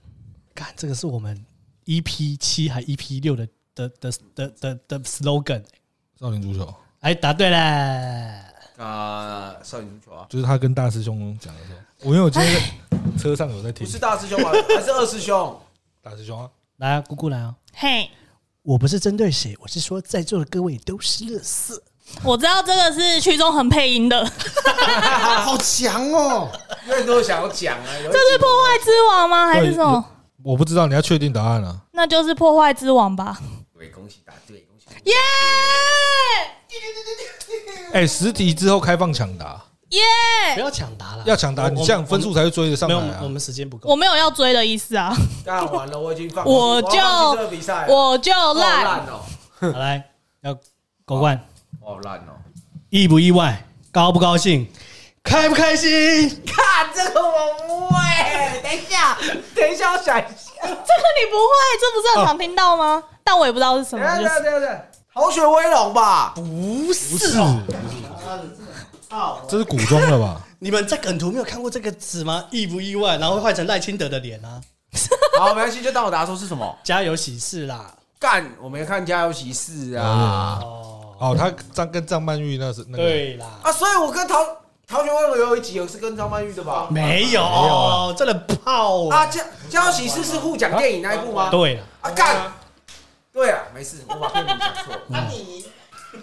[0.54, 1.44] 看这个是我们
[1.86, 5.62] EP 七还 EP 六的的的的的的 slogan。
[6.18, 7.58] 少林足球哎，答对了。
[8.76, 12.52] 啊，少林足球啊，就是他跟大师兄讲的时候，我因为我今天
[12.90, 14.50] 在车上有在听不是大师兄吗？
[14.52, 15.60] 还是二师兄？
[16.02, 17.54] 大师兄啊，来啊，姑姑来啊！
[17.74, 18.10] 嘿，
[18.62, 21.82] 我不是针对谁，我是说在座的各位都是乐色。
[22.24, 24.24] 我知道这个是屈中恒配音的，
[25.44, 26.50] 好强哦！
[26.86, 29.46] 越多想要讲啊，这是破坏之王吗？
[29.46, 30.04] 还是什么？
[30.42, 31.80] 我不知道，你要确定答案啊。
[31.92, 33.38] 那就是破坏之王吧？
[33.76, 35.12] 对，恭喜答对，恭喜答对。
[35.12, 35.16] 耶
[37.92, 40.00] 哎，十题之后开放抢答，耶！
[40.54, 43.18] 不要抢答了，要抢答，你这样分数才会追得上没来啊。
[43.18, 43.90] 有我们时间不够。
[43.90, 45.12] 我没有要追的意思啊，
[45.44, 48.84] 干完了，我已经放，我就要放弃这个比赛了，我就好烂。
[48.84, 49.20] 烂哦，
[49.58, 50.10] 好来，
[50.42, 50.54] 要
[51.04, 51.44] 狗冠，
[51.80, 52.38] 我好烂哦。
[52.90, 53.66] 意不意外？
[53.90, 54.68] 高不高兴？
[55.24, 56.28] 开不开心？
[56.46, 57.69] 看这个我
[58.70, 59.18] 等一下，
[59.54, 63.02] 等一下，我想一下，这个你不会，这不是很常听到吗？
[63.24, 66.32] 但我也不知道是什等一下，么，等一下，就是等一下，逃学威龙吧？
[66.34, 67.38] 不不是是，
[69.10, 70.40] 哦，这是古装的吧？
[70.60, 72.44] 你们在梗图没有看过这个词吗？
[72.50, 73.16] 意不意外？
[73.16, 74.60] 然后会换成赖清德的脸啊！
[75.38, 76.78] 好，没关系，就当我答说是什么。
[76.84, 77.92] 家有喜事啦！
[78.18, 80.60] 干，我没看《家有喜事》啊。
[80.62, 84.36] 哦，哦，他张跟张曼玉那是那个，对啦，啊，所以我跟逃
[84.90, 86.88] 逃学威龙有一集有是跟张曼玉的吧？
[86.90, 91.48] 没有，真的泡啊，家家有喜事是互讲电影那一部吗？
[91.48, 92.52] 对了，啊，干，
[93.32, 95.64] 对啊，没事，我把片名讲错，那你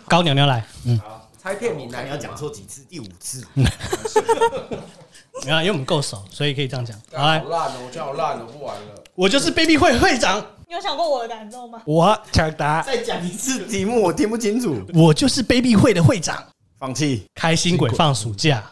[0.06, 0.99] 高娘娘来，嗯，
[1.41, 2.82] 猜片名看你要讲错几次？
[2.89, 3.41] 第五次。
[5.45, 6.99] 没有，因为我们够熟，所以可以这样讲。
[7.10, 8.82] 干好烂哦，我觉得好烂哦，不玩了。
[9.15, 11.82] 我就是 baby 会会长，你有想过我的感受吗？
[11.86, 14.75] 我抢答，再讲一次题目，我听不清楚。
[14.93, 16.43] 我就是 baby 会的会长。
[16.80, 17.26] 放弃。
[17.34, 18.63] 开心鬼放暑假，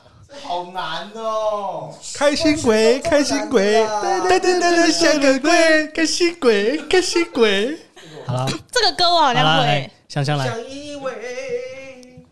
[0.44, 1.94] 好难哦！
[2.14, 7.78] 开心鬼，开心鬼，噔噔噔噔，像个鬼，开心鬼，开心鬼。
[8.28, 9.92] 好了，这个歌我好像来会。
[10.08, 12.26] 香香来，想以为，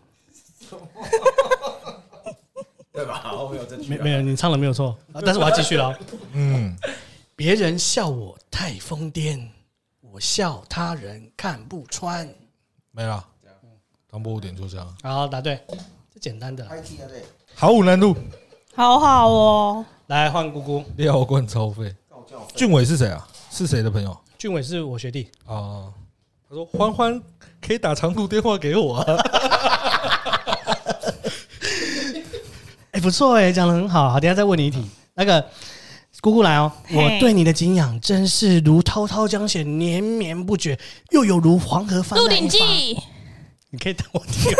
[2.92, 3.32] 对吧？
[3.32, 5.96] 我没有这句啊，没没有，你唱的没有错，啊但是我要继续了哦。
[6.32, 6.76] 嗯，
[7.34, 9.48] 别人笑我太疯癫，
[10.00, 12.32] 我笑他人看不穿。
[12.92, 13.24] 没了。
[14.14, 15.58] 唐伯虎点秋香，好，答对，
[16.14, 16.64] 这简单的。
[16.66, 17.24] 开题了对。
[17.52, 18.16] 毫无难度。
[18.72, 21.92] 好好哦，来换姑姑，廖冠超费，
[22.54, 23.26] 俊伟是谁啊？
[23.50, 25.90] 是谁的朋友俊伟是我学弟，啊？
[26.48, 27.20] 他说：“欢欢
[27.60, 29.04] 可以打长途电话给我啊。
[32.92, 34.10] ”哎，不错哎，讲的很好。
[34.10, 34.88] 好，等下再问你一题。
[35.14, 35.44] 那个
[36.20, 40.78] 姑姑来哦，我对你的敬仰真是如滔滔江水连绵不绝，
[41.10, 42.24] 又有如黄河泛滥。
[42.24, 42.96] 鹿鼎记，
[43.74, 44.52] 你可以等我听。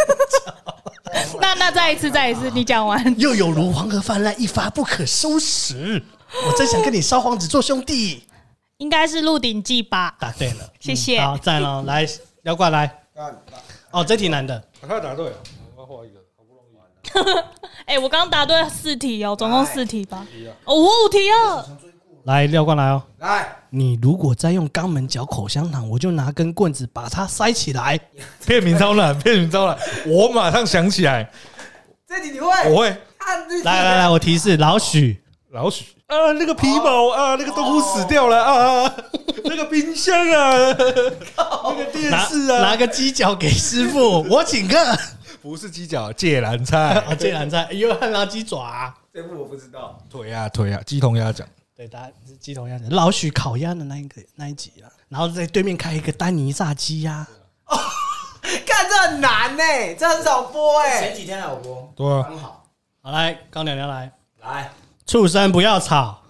[1.41, 3.19] 那那再一次，再一次，你讲完。
[3.19, 6.03] 又有如黄河泛滥，一发不可收拾。
[6.45, 8.25] 我真想跟你烧黄纸做兄弟。
[8.79, 10.17] 应该是《鹿鼎记》吧？
[10.19, 11.21] 答对了，谢谢。
[11.21, 12.05] 好，赞了， 来，
[12.43, 13.03] 妖怪来。
[13.93, 14.61] 哦，这题难的。
[14.83, 15.37] 他答对了，
[15.77, 17.45] 我画一个，好不容易。
[17.87, 20.27] 哎，我刚答对四题哦，总共四题吧？
[20.65, 21.65] 哦，五题啊。
[22.25, 23.03] 来，廖冠来哦。
[23.19, 28.01] 来，你如果再用肛门嚼口香糖，我就拿根棍子把它塞起来。
[28.47, 31.31] 片名招揽，骗名招揽，我马上想起来。
[32.09, 32.49] 这题你会？
[32.71, 32.97] 我会。
[33.65, 35.23] 来来来，我提示老许。
[35.51, 38.95] 老许啊，那个皮毛啊，那个动物死掉了啊，
[39.45, 40.75] 那个冰箱啊，
[41.37, 44.77] 那个电视啊，拿个鸡脚给师傅， 我请客。
[45.41, 48.93] 不是鸡脚，芥蓝菜啊，芥蓝菜，又还拿鸡爪。
[49.13, 49.99] 这部我不知道。
[50.11, 51.47] 腿啊腿啊，鸡同鸭讲。
[51.77, 52.87] 对，大家是鸡头鸭子。
[52.91, 57.27] 老许烤鸭的那一个那一集啊，然后在对面开一个丹尼炸鸡呀。
[57.67, 57.77] 哦，
[58.65, 59.63] 看这很难呢，
[59.99, 61.01] 这很少播哎。
[61.01, 61.93] 前几天还有播。
[61.97, 62.23] 对啊。
[62.29, 62.65] 刚好。
[63.03, 64.71] 好来，高娘娘来来。
[65.05, 66.23] 畜生不要吵！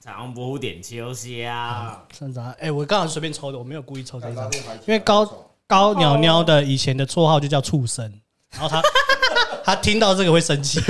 [0.00, 2.06] 长补点秋香。
[2.12, 4.50] 村长，哎，我刚刚随便抽的，我没有故意抽这张，
[4.86, 5.30] 因为高
[5.66, 8.10] 高鸟鸟的以前的绰号就叫畜生，
[8.50, 8.82] 然后他
[9.62, 10.80] 他听到这个会生气。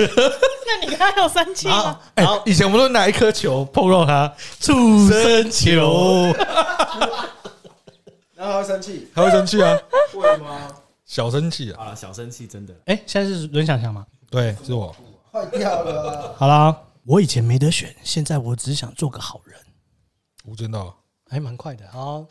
[0.97, 2.01] 他有生气吗？
[2.15, 6.33] 然后以前我们都拿一颗球碰到他，畜生球，
[8.35, 9.79] 然后他会生气，他会生气啊？
[10.13, 10.69] 会吗？
[11.05, 11.87] 小生气啊！
[11.87, 12.75] 啊，小生气真的。
[12.87, 14.05] 哎，现在是轮想想吗？
[14.31, 14.95] 对，是我。
[15.33, 16.35] 坏掉了。
[16.37, 16.75] 好啦。
[17.05, 19.57] 我以前没得选，现在我只想做个好人。
[20.45, 20.93] 无间道
[21.31, 22.27] 还蛮快的，好，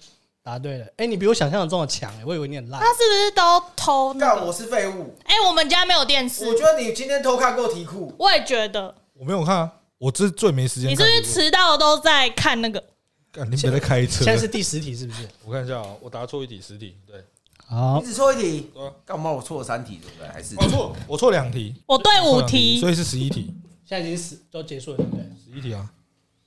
[0.46, 0.86] 答对了。
[0.98, 2.80] 哎，你比我想象的这么强，我以为你很烂。
[2.80, 4.14] 他是不是都偷？
[4.14, 5.16] 干，我是废物。
[5.24, 6.46] 哎，我们家没有电视。
[6.46, 8.14] 我觉得你今天偷看过题库。
[8.20, 8.94] 我也觉得。
[9.14, 10.92] 我没有看啊，我这最没时间。
[10.92, 12.84] 你是不是迟到都在看那个？
[13.32, 14.24] 干，你别在开车。
[14.24, 15.28] 现在是第十题是不是？
[15.44, 16.96] 我看一下啊，我答错一题，十题。
[17.08, 17.26] 对，
[17.66, 18.72] 好，你只错一题。
[19.04, 19.32] 干嘛？
[19.32, 20.28] 我错了三题，对不对？
[20.28, 20.96] 还是我错？
[21.08, 21.74] 我错两题。
[21.88, 23.52] 我对五题，所以是十一题。
[23.84, 25.26] 现在已经十都结束了，对不对？
[25.44, 25.90] 十一题啊！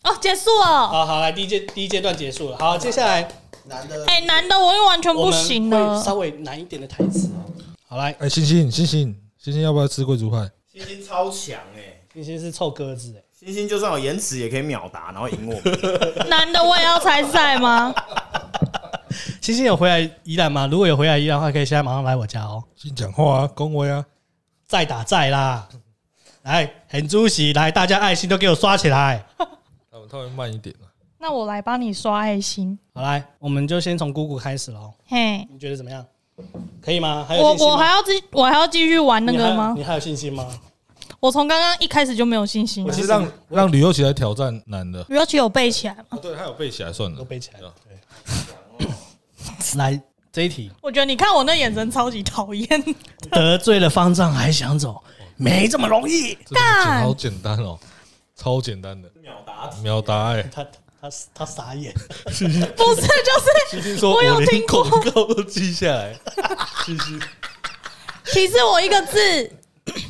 [0.04, 0.87] 哦，结束了。
[0.87, 2.58] 好好来，第一阶第一阶段结束了。
[2.58, 3.28] 好，接下来
[3.68, 6.02] 男的，哎，男的我又完全不行了。
[6.02, 7.52] 稍微难一点的台词哦。
[7.87, 10.50] 好来，哎，星星星星星星，要不要吃贵族派？
[10.72, 15.54] 星星超强哎，星星是臭鸽子哎，星星就算有延迟也可以秒答，然后赢我。
[16.28, 17.94] 男的我也要参赛吗？
[19.40, 20.66] 星星有回来宜兰吗？
[20.66, 22.62] 如果有回来宜兰的话，可以现在马上来我家哦。
[22.76, 24.04] 先讲话啊，恭维啊，
[24.66, 25.68] 再打再啦。
[26.42, 29.24] 来，很主席，来，大家爱心都给我刷起来。
[29.90, 30.74] 他们他们慢一点。
[31.18, 32.78] 那我来帮你刷爱心。
[32.94, 34.92] 好，来，我们就先从姑姑开始喽。
[35.07, 36.04] 嘿，你觉得怎么样？
[36.81, 37.24] 可以吗？
[37.28, 39.74] 还有我我还要继我还要继续玩那个吗？
[39.76, 40.46] 你还有信心吗？
[41.18, 42.87] 我从刚刚一开始就没有信心。
[42.87, 45.04] 我是让让吕又起来挑战男的。
[45.09, 46.18] 吕又起有背起来吗？
[46.22, 47.74] 对他有背起来，算了，都背起来了。
[48.78, 48.87] 对，
[49.76, 50.00] 来
[50.31, 52.85] 这一题，我觉得你看我那眼神超级讨厌。
[53.33, 55.02] 得罪了方丈还想走？
[55.37, 57.76] 没这么容易，干好简单哦，
[58.37, 60.64] 超简单的秒答秒答哎，他
[61.00, 61.92] 他他傻眼，
[62.24, 66.14] 不是就是我有听过，广告都记下来，
[66.84, 67.20] 继续
[68.26, 69.52] 提示我一个字，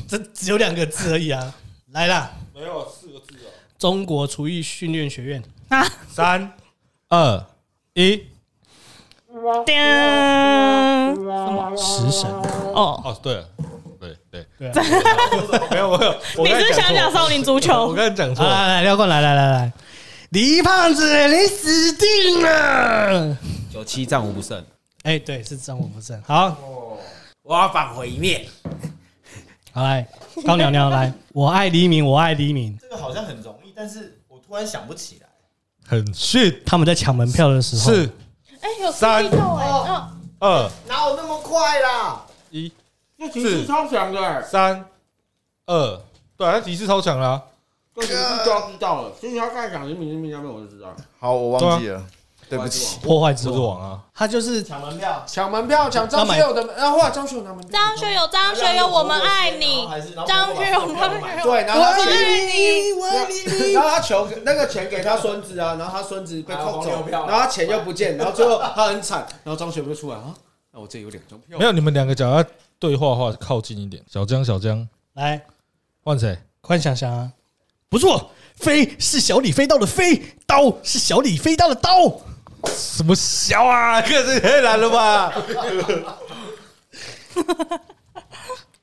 [0.07, 1.53] 这只有两个字而已啊，
[1.91, 6.53] 来啦，没有四个字啊，中国厨艺训练学院啊，三
[7.09, 7.45] 二
[7.93, 8.17] 一，
[9.65, 9.75] 叮，
[11.15, 12.29] 什么食神？
[12.73, 13.47] 哦哦，对了。
[13.99, 14.83] 对对对，
[15.71, 17.87] 没有没有，你是想讲少林足球？
[17.87, 18.49] 我刚才讲错了。
[18.49, 19.73] 来来，廖冠来来来来，
[20.31, 23.35] 李胖子，你死定了！
[23.71, 24.63] 九七战无不胜。
[25.01, 26.21] 哎，对，是战无不胜。
[26.21, 26.55] 好，
[27.41, 28.47] 我要反毁灭。
[29.71, 30.07] 好来，
[30.45, 32.77] 高娘娘来，我爱黎明，我爱黎明。
[32.79, 35.27] 这个好像很容易，但是我突然想不起来。
[35.87, 38.07] 很逊，他们在抢门票的时候是。
[38.61, 39.25] 哎，有三
[40.39, 42.23] 二，哪有那么快啦？
[42.51, 42.71] 一。
[43.17, 44.85] 这提示超强的，三
[45.65, 46.01] 二，
[46.37, 47.41] 对，他提示超强啦。
[47.99, 49.11] 这提示就要知道了。
[49.19, 50.95] 星星要刚才讲黎明，黎明下面我就知道。
[51.19, 52.03] 好，我忘记了，
[52.49, 52.97] 对不起。
[53.01, 56.65] 破坏之王啊，他就是抢门票，抢门票，抢张学友的。
[56.75, 57.69] 然后哇，张学友拿门票。
[57.71, 59.87] 张学友，张学友，我们爱你。
[60.27, 63.73] 张学友，张学友，对，然后他爱你，我爱你。
[63.73, 70.33] 然后他求那个钱给他孙子啊，然后他孙子被扣走，然后他钱又不见，然后最后他很惨，然后张学友就出来啊，
[70.71, 71.59] 那我这有两张票。
[71.59, 72.43] 没有，你们两个讲要。
[72.81, 75.45] 对话话靠近一点，小江小江，来
[76.01, 76.39] 换谁？
[76.61, 77.29] 快想想啊！
[77.89, 82.21] 不错，飞是小李飞刀的飞，刀是小李飞刀的刀。
[82.67, 84.01] 什么小啊？
[84.01, 85.33] 这是太难了吧？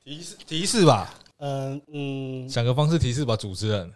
[0.03, 3.93] 提示提示吧，嗯嗯，想个方式提示吧，主持人。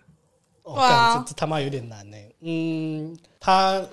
[0.63, 2.17] 哦，对啊干这这他妈有点难呢。
[2.41, 3.83] 嗯，他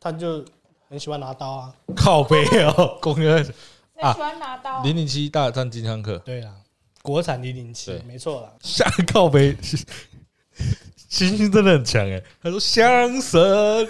[0.00, 0.44] 他就
[0.88, 1.74] 很喜欢拿刀啊。
[1.96, 3.52] 靠背哦，公园谁
[4.00, 4.82] 喜欢拿刀？
[4.82, 6.54] 零零七大战金枪客，对啦，
[7.02, 8.52] 国产零零七对，没错啦。
[8.60, 9.56] 下靠背，
[11.08, 12.22] 星星真的很强哎。
[12.42, 13.86] 他说相声，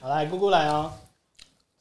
[0.00, 0.92] 好来，姑姑来哦。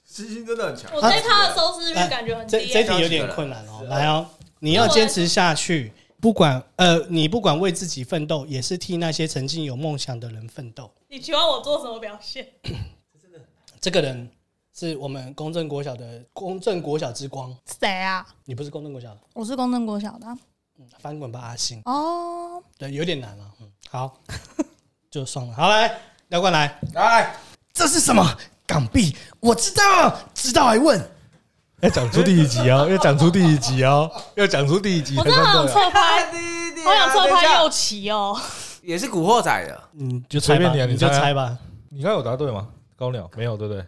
[0.03, 0.91] 星星真的很强。
[0.93, 2.47] 我对他的收视率感觉很。
[2.47, 3.83] 这这题有点困难哦。
[3.89, 4.25] 来哦，
[4.59, 10.89] 你要坚持下去，不管呃，你不管为自己奋斗，也是替那些曾经有梦想的人奋斗。
[11.09, 12.47] 你期望我做什么表现？
[13.81, 14.29] 这个人
[14.73, 17.55] 是我们公正国小的公正国小之光。
[17.79, 18.25] 谁啊？
[18.45, 19.19] 你不是公正国小的？
[19.33, 20.37] 我是公正国小的啊。
[20.99, 21.81] 翻滚吧，阿信。
[21.85, 23.45] 哦，对，有点难了。
[23.61, 24.17] 嗯，好，
[25.11, 25.53] 就算了。
[25.53, 25.91] 好，来，
[26.29, 27.35] 廖冠来，来，
[27.73, 28.23] 这是什么？
[28.67, 29.15] 港币？
[29.39, 30.99] 我知道，知道还问？
[31.81, 35.17] 要讲出第一集哦， 要讲出第一集哦，要讲出第一集。
[35.17, 36.31] 我真的好想侧拍，
[36.85, 38.39] 我想错拍又右旗哦。
[38.81, 41.57] 也是古惑仔的，嗯，就猜吧随便你啊你就猜吧。
[41.89, 42.67] 你刚有答对吗？
[42.95, 43.85] 高鸟没有，对不对？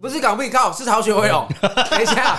[0.00, 1.46] 不是港币靠，是逃学威龙。
[1.90, 2.38] 等一下，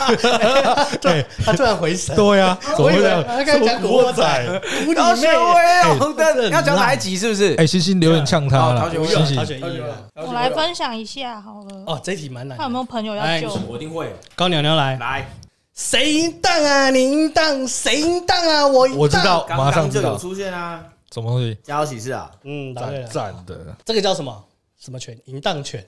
[1.00, 2.16] 对，他突然回神。
[2.16, 3.24] 对呀，怎么会这样？
[3.24, 7.16] 他刚才讲古惑仔，古逃学威龙要讲哪一集？
[7.16, 7.54] 是不是？
[7.60, 10.08] 哎，星星留言呛他了，哦逃学威星星逃学一了。
[10.16, 12.78] 我来分享一下好了，哦，这一题蛮难看有没。
[12.80, 13.76] 有朋友要哎救我。
[13.76, 15.30] 一定会高娘娘来，来。
[15.76, 16.90] 谁赢当啊？
[16.90, 18.66] 你赢当，谁赢当啊？
[18.66, 23.34] 我我知道，刚马上就有出现啊，什么东西，家有喜事啊，嗯，答对赞了。
[23.36, 23.76] 赞的。
[23.86, 24.44] 这个叫什么？
[24.80, 25.16] 什么权？
[25.26, 25.86] 淫荡权。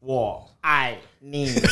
[0.00, 1.54] 我爱你。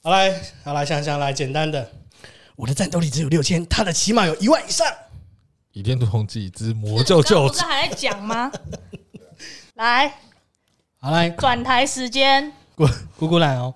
[0.00, 1.90] 好来，好来，想想来，简单的。
[2.54, 4.86] 我的战斗力只有六千，他的起码有一万以上。
[5.72, 8.52] 倚天屠龙记之魔教教主不是，还在讲吗？
[9.74, 10.14] 来，
[11.00, 12.52] 好来，转台时间。
[12.76, 12.86] 姑
[13.18, 13.74] 姑姑来哦。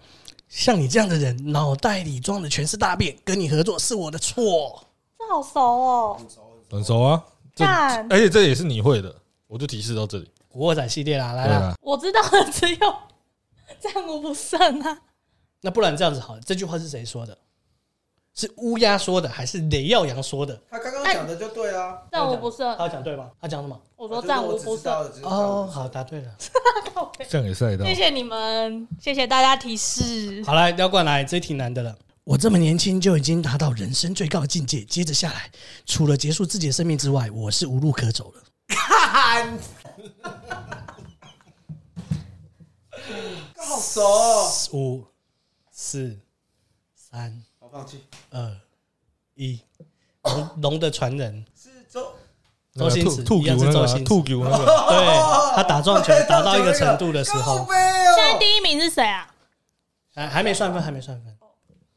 [0.49, 4.87] 像你这样的人，脑袋里装的全是大便，跟你合作是我的错。
[5.19, 6.17] 这好熟哦。
[6.71, 7.21] 很熟啊。
[7.53, 9.13] 这干而且这也是你会的，
[9.51, 10.31] 我就提示到这里。
[10.49, 11.75] 古惑仔系列啦，来啦。
[11.83, 12.95] 我知道了只有
[13.81, 14.97] 战无不胜啊。
[15.61, 17.37] 那不然这样子好了，这句话是谁说的？
[18.33, 20.57] 是乌鸦说的，还是雷耀阳说的？
[20.71, 22.77] 他刚刚讲的就对啊，战无不胜。
[22.79, 23.29] 他讲对吗？
[23.41, 23.79] 他讲什么？
[23.97, 24.93] 我说战无不胜。
[25.25, 26.31] 哦，好，答对了。
[27.29, 27.93] 这样也赛道谢。
[27.93, 30.45] 谢你们，谢谢大家提示。
[30.47, 31.97] 好来，廖冠来，这一题难的了。
[32.23, 35.51] 我这么年轻就已经达到人生最高的境界，接着下来，
[35.87, 38.43] 除了结束自己的生命之外，我是无路可走了。
[38.71, 39.59] 看，
[43.57, 44.51] 好熟哦。
[44.73, 45.05] 五、
[45.71, 46.19] 四、
[46.95, 48.05] 三、我放弃。
[48.31, 48.57] 二、
[49.35, 49.61] 一，
[50.23, 52.15] 龙龙的传人，是周
[52.73, 55.07] 周星驰兔兔一样是周星驰兔球那个， 对
[55.57, 59.27] 他打撞球打到一个程度的时候，现在第一名是谁啊？
[60.15, 61.37] 还还没算分，还没算分。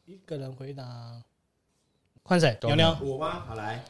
[0.06, 0.84] 一个人回答，
[2.22, 2.56] 换谁？
[2.60, 3.42] 高牛牛，我吗？
[3.46, 3.82] 好来，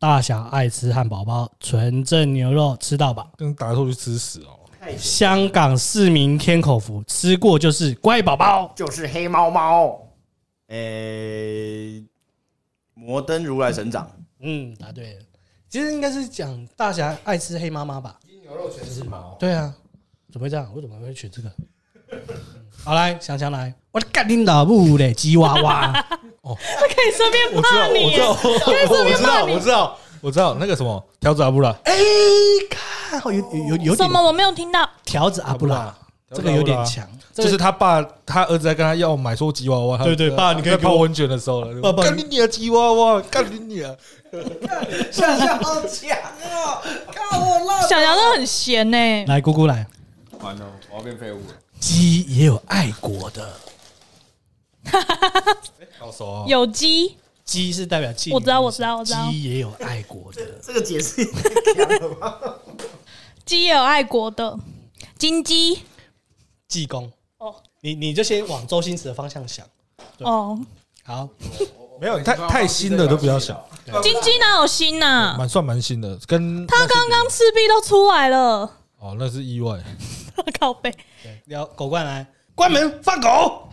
[0.00, 3.32] 大小爱吃汉堡包，纯正牛肉吃到饱。
[3.36, 4.56] 跟打错去吃屎哦。
[4.96, 8.72] 香港市民天口福，吃过就是乖宝宝。
[8.76, 10.00] 就是黑猫猫。
[10.68, 12.04] 诶，
[12.94, 14.08] 摩登如来神掌，
[14.38, 15.20] 嗯，答对了。
[15.68, 18.20] 其实应该是讲大侠爱吃黑妈妈吧？
[18.42, 19.36] 牛肉全是毛。
[19.40, 19.74] 对啊，
[20.30, 20.70] 怎么会这样？
[20.76, 21.52] 我怎么会选这个？
[22.12, 22.18] 嗯
[22.84, 25.92] 好来，想想来，我的干你老母嘞，吉娃娃。
[26.54, 28.28] 可以顺便我知道，骂你我知道，
[29.04, 31.94] 我知道，我知道，我知道那个什么条子阿布拉，哎，
[32.68, 34.88] 看，有有有有点什么我没有听到？
[35.04, 35.94] 条子阿布拉，
[36.34, 37.06] 这个有点强。
[37.34, 43.96] 就是他爸他儿子在跟他要买说吉娃娃，他对对爸你可以给我在泡温泉的时候了，爸爸干你娘吉娃娃，干你娘！
[45.12, 46.18] 想想好强
[46.52, 46.82] 哦！
[47.12, 49.24] 看我辣小杨都很闲呢。
[49.26, 49.86] 来，姑姑来，
[50.40, 51.54] 完了，我要变废物了。
[51.78, 53.48] 鸡也有爱国的，
[55.98, 56.44] 好熟啊！
[56.46, 59.26] 有鸡，鸡是代表妓女，我知道我知道我知道。
[59.30, 62.38] 鸡也有爱国的，这个解释也太强了吧？
[63.44, 64.58] 鸡也有爱国的，
[65.18, 65.80] 金鸡。
[66.68, 67.10] 济公。
[67.38, 67.54] 哦。
[67.80, 69.64] 你你就先往周星驰的方向想。
[70.18, 70.58] 哦，
[71.04, 71.28] 好，
[72.00, 73.68] 没有太太新的都比较小，
[74.02, 75.34] 金鸡哪有新呐？
[75.38, 79.80] 蛮算蛮新的，跟他刚刚赤壁都出来了，哦那是意外，
[80.58, 80.90] 靠背。
[81.22, 83.68] 对，聊狗冠来，关门放狗。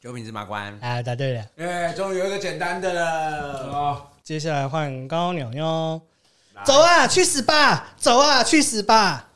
[0.00, 1.44] 九品芝麻官，哎，答对了。
[1.58, 4.02] 哎，终于有一个简单的了。
[4.22, 6.00] 接下来换高鸟妞，
[6.64, 7.92] 走啊，去死吧！
[7.98, 9.28] 走啊，去死吧！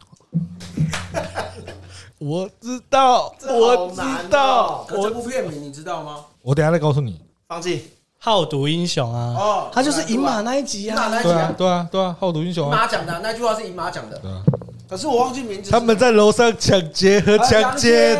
[2.18, 6.24] 我知道，我知道，可这部片名你知道吗？
[6.40, 7.20] 我等一下再告诉你。
[7.46, 7.90] 放弃。
[8.18, 11.22] 好赌英雄啊，哦他就是银马那一集啊马那一。
[11.22, 14.42] 集对啊，对啊，对啊，好赌英雄银啊，马讲的啊那句话是银马讲的，对啊，
[14.94, 15.72] 可是我忘记名字。
[15.72, 18.16] 他们在楼上抢劫和啊强奸。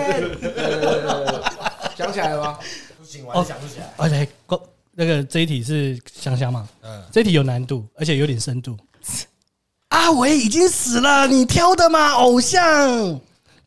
[1.97, 2.59] 想起来了吗？
[2.99, 3.95] 不行，我还想不起来。
[3.97, 4.61] 而且够
[4.91, 6.69] 那个这一题是香香嘛？
[6.83, 8.77] 嗯，这一题有难度，而且有点深度。
[9.91, 12.15] 阿伟已经死了，你挑的吗？
[12.15, 13.21] 偶像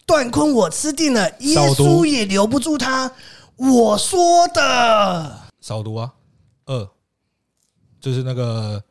[0.05, 3.09] 段坤我吃定了，耶稣也留不住他。
[3.55, 5.39] 我说的。
[5.61, 6.11] 少读啊，
[6.65, 6.89] 二，
[8.01, 8.83] 就是那个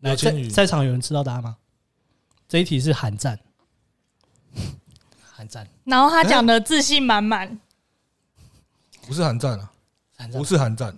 [0.00, 1.56] 来，刘在场有人知道答案吗？
[2.48, 3.38] 这一题是寒战，
[5.84, 7.58] 然后他讲的自信满满，
[9.06, 9.70] 不是韩战啊，
[10.32, 10.44] 不。
[10.44, 10.96] 是韩战，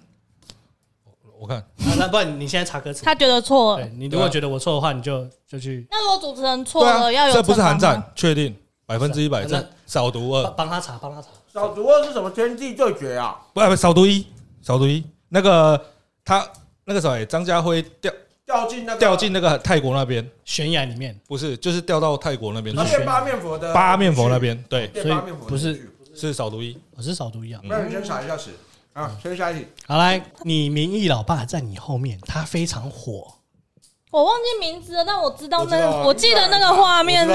[1.04, 1.64] 我我看。
[1.76, 3.04] 那那不然你现在查歌词。
[3.04, 5.86] 他觉得错你如果觉得我错的话，你就就去。
[5.90, 8.54] 那如果主持人错了，要，有这不是韩战确定
[8.86, 11.28] 百分之一百，那这少读二，帮他查，帮他查。
[11.52, 12.28] 扫毒二是什么？
[12.30, 13.40] 天地对决啊？
[13.52, 14.26] 不不少读一，
[14.60, 15.80] 少读一，那个
[16.24, 16.46] 他
[16.84, 18.12] 那个谁，张家辉掉
[18.46, 25.14] 掉进那个掉进那个泰国那边，悬崖里面，不是，就是掉到泰国那边去，他变八面佛的八面佛那边，对，所以
[25.48, 27.60] 不是是扫毒一，我是扫毒一啊。
[27.64, 28.50] 那你先查一下词
[28.92, 29.66] 啊，先下一题。
[29.86, 33.34] 好来，你名义老爸在你后面，他非常火。
[34.10, 36.06] 我忘记名字了，但我知道那我知道啊。
[36.06, 37.32] 我记得那个画面是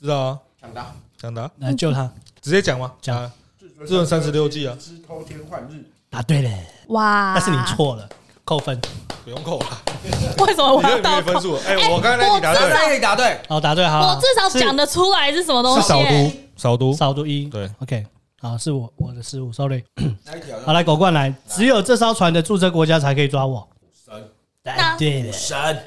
[0.00, 2.94] 知道啊，抢答，抢答，来救他，直接讲吗？
[3.00, 3.16] 讲。
[3.16, 3.32] 啊
[3.80, 4.76] 至尊三十六计啊。
[4.80, 6.50] 之偷天换日，答对了，
[6.88, 8.08] 哇，但是你错了，
[8.44, 8.80] 扣分。
[9.28, 9.66] 不用扣了，
[10.46, 11.32] 为什么我要倒扣？
[11.32, 11.54] 分数。
[11.66, 13.38] 哎，我刚才那题答对，这可以答对。
[13.46, 14.14] 好，答对，好。
[14.14, 16.30] 我至少讲得出来是什么东是少西欸。
[16.30, 17.44] 读，少读，少读一。
[17.44, 18.06] 对，OK，
[18.40, 19.84] 好，是我我的失误，sorry。
[20.24, 20.58] 哪一条？
[20.64, 23.68] 好，来狗冠来，只有这艘船的注册国家才可以抓我。
[24.06, 24.30] 神
[24.62, 25.78] 答对了，神。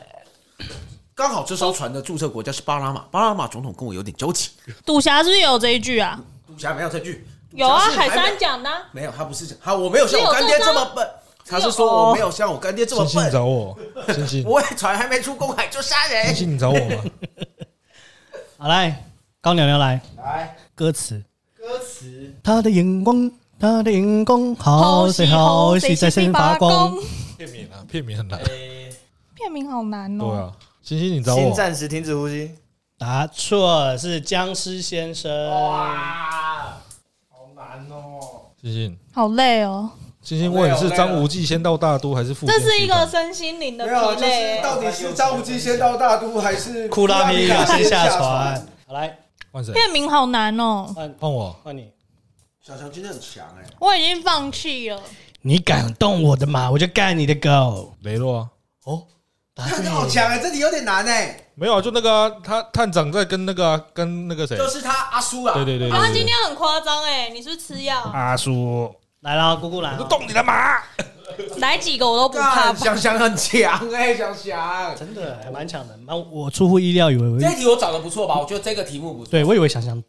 [1.16, 4.52] 刚好这艘船的注册国家是巴拿马，巴拿马总统跟我有点交情。
[4.86, 6.20] 赌侠是不是有这一句啊？
[6.46, 8.84] 赌侠没有这句，有啊，赌侠是海山讲的啊。
[8.92, 11.10] 没有，他不是讲他，我没有像我干爹这么笨。
[11.52, 13.78] 他是说我没有像我干爹这么星星笨，找我，
[14.08, 16.26] 星星， 不会船还没出公海就杀星人。
[16.28, 17.04] 星星你找我吗？
[18.58, 19.04] 好来，
[19.42, 21.22] 高娘娘来，来，歌词。
[21.60, 23.30] 歌词他的眼光，
[23.60, 26.98] 他的眼光，好水好水在身发光。
[27.38, 28.40] 片名啊，片名很难。
[29.36, 30.26] 片名好难哦。
[30.26, 32.52] 对啊，星星你找先我，暂时停止呼吸。
[32.98, 35.50] 答错，是僵尸先生。
[35.50, 36.78] 哇，
[37.30, 38.20] 好难哦。
[38.62, 39.90] 星星，好累哦，
[40.22, 42.46] 星星问是张无忌先到大都还是富？
[42.46, 44.62] 这是一个身心灵的没有啊，就是疲累。
[44.62, 48.68] 到底是张无忌先到大都，还是库拉皮卡先下船？。
[48.88, 49.18] 好来，
[49.52, 49.74] 换谁？
[49.74, 51.56] 片名好难哦，换换我。
[51.64, 51.90] 换你。
[52.62, 55.02] 小强今天很强哎，我已经放弃了。
[55.42, 57.96] 你敢动我的马，我就干你的狗。
[58.02, 58.48] 雷洛啊，
[58.86, 59.04] 哦，
[59.56, 61.36] 答看对这好强哎，这题有点难哎。
[61.56, 64.56] 没有啊，就那个啊，他探长在跟那个啊，跟那个谁？
[64.56, 68.00] 就是他阿叔啊，对对对啊，他今天很夸张哎，你是不是吃药？
[68.14, 70.00] 阿叔，来了，姑姑来了。
[70.00, 70.82] 我动你的马。
[71.58, 72.76] 来几个我都不怕干，。
[72.76, 74.96] 想想很强哎，想想。
[74.96, 78.40] 真的还蛮强的，蛮我出乎意料，以为这一题我找的不错吧？
[78.40, 80.02] 我觉得这个题目不错，对我以为想想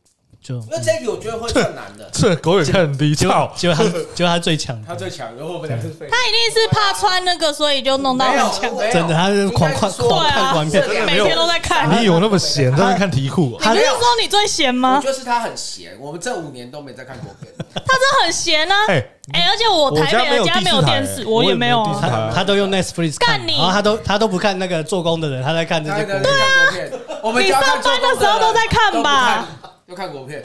[0.42, 2.10] 就，因为这一题我觉得会更难的。
[2.12, 3.52] 这狗也看很低，结果操！
[3.54, 6.08] 结果他结果他最强他最强，然后我们两个是废。
[6.10, 8.76] 他一定是怕穿那个，所以就弄到没有很强。
[8.76, 11.96] 没有真的他是狂应该是说狂看对啊完片真的每天都在看。
[11.96, 13.72] 你有那么闲在那边看题库啊？
[13.72, 15.00] 你不是说你最闲我吗？
[15.00, 17.52] 觉得是他很闲，我们这五年都没在看国片。
[17.74, 18.74] 他真的很闲啊！
[18.88, 18.94] 哎，
[19.32, 21.98] 哎，而且我台北的家没有电视，我也没有啊。
[22.00, 29.46] 他他都用 Netflix 看，干你然后他都他都不看那个做工的人，他在看这些国他在看国片，我们你就要看上班的时候都在看吧？
[29.92, 30.42] 都看国片，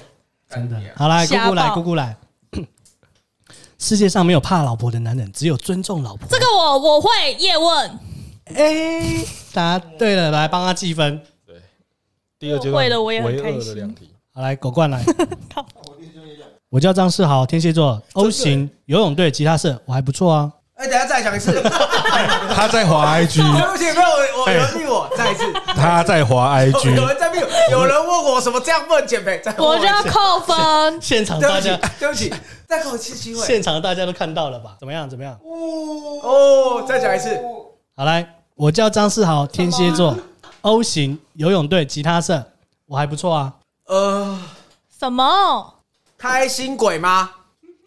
[0.49, 0.77] 真的。
[0.93, 2.17] 好来，姑瞎姑来，报姑姑来。
[3.79, 6.27] 世界上没有怕老婆的男人，只有尊重老婆。
[6.29, 7.99] 这个我我会叶问，
[8.55, 11.21] 哎，答对了，来帮他记分。
[11.45, 11.55] 对
[12.37, 15.01] 第二阶段会的我也很唯二开心的两题，好，来狗冠来。
[16.67, 20.51] 我叫张世豪，天蝎座，O 型，游泳队，吉他社，我还不错啊。
[20.78, 21.59] 哎，等下再讲一次，
[22.53, 24.07] 他在滑 IG， 不起，没有
[24.38, 25.51] 我我有人逼我，再一次。
[25.75, 31.01] 他在滑有 IG，人在逼我，有人问我什么这样不能减肥，我就要扣分。
[31.01, 32.32] 现场大家，，对不起，
[32.67, 33.43] 再给我一次机会。
[33.43, 34.75] 现场大家都看到了吧？
[34.80, 35.09] 怎么样？
[35.09, 35.36] 怎么样？
[35.43, 37.36] 哦，再讲一次。
[37.95, 40.15] 好来，我叫张世豪，天蝎座
[40.61, 42.43] ，O 型，游泳队，吉他社，
[42.86, 43.53] 我还不错啊。
[43.88, 44.39] 呃，
[44.99, 45.73] 什么？
[46.19, 47.32] 开心鬼吗？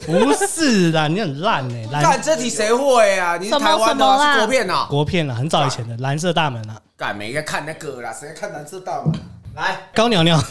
[0.07, 3.37] 不是啦，你很烂呢、干蓝这题谁会啊？
[3.37, 4.87] 你是台湾的啊，什么什么啦是国片啊？
[4.89, 6.81] 国片啊，很早以前的蓝色大门啊。
[6.97, 9.13] 干没在看那个啦，谁在看蓝色大门？
[9.55, 10.43] 来高娘娘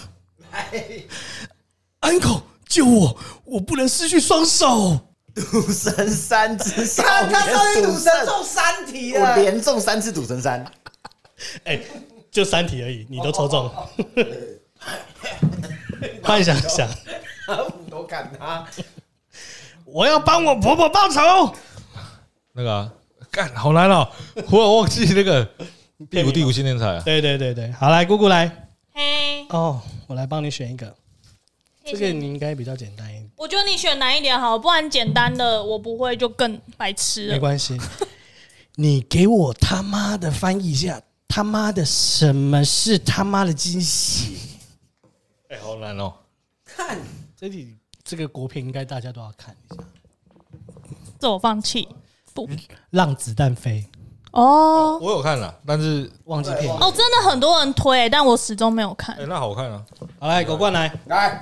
[0.51, 0.65] 来
[2.01, 4.99] ，，uncle 救我，我不能失去双手。
[5.35, 10.65] 赌神三之少看他上年次赌神中三题我了，连中三次赌神三，
[11.63, 11.79] 哎、
[12.29, 13.71] 就三题而已，你都抽中。
[16.23, 16.89] 幻想想，
[17.47, 18.65] 我都看他。
[19.91, 21.55] 我要帮我婆婆报仇。
[22.53, 22.93] 那个啊
[23.31, 24.09] 干好难哦，
[24.47, 25.47] 忽然忘记那个
[26.09, 27.01] 第五第五新天才啊。
[27.05, 30.95] 对对对对，好来，姑姑来嘿，哦，我来帮你选一个，
[31.85, 37.33] 这个你应该比较简单一点，我觉得你选难一点好，不然简单的我不会就更白痴了。
[37.33, 37.77] 没关系。
[38.75, 44.37] 你给我他妈的翻译一下，他妈的什么是他妈的惊喜？
[45.49, 46.13] 哎，好难哦。
[46.65, 46.97] 看
[47.35, 47.75] 这里
[48.09, 49.83] 这个国片应该大家都要看一下，
[51.19, 51.87] 自我放弃。
[52.33, 52.49] 不，
[52.89, 53.85] 让子弹飞，
[54.31, 56.73] 哦我有看了，但是忘记片名。
[56.73, 59.25] 哦，真的很多人推，但我始终没有看哎，。
[59.29, 59.85] 那好看啊。
[60.19, 61.39] 好来，狗冠来，来，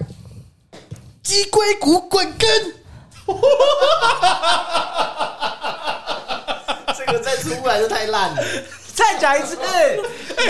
[1.24, 2.49] 鸡龟骨滚根。
[6.97, 8.43] 这个再出来就太烂了。
[8.93, 9.57] 再讲一次。
[9.61, 9.97] 哎，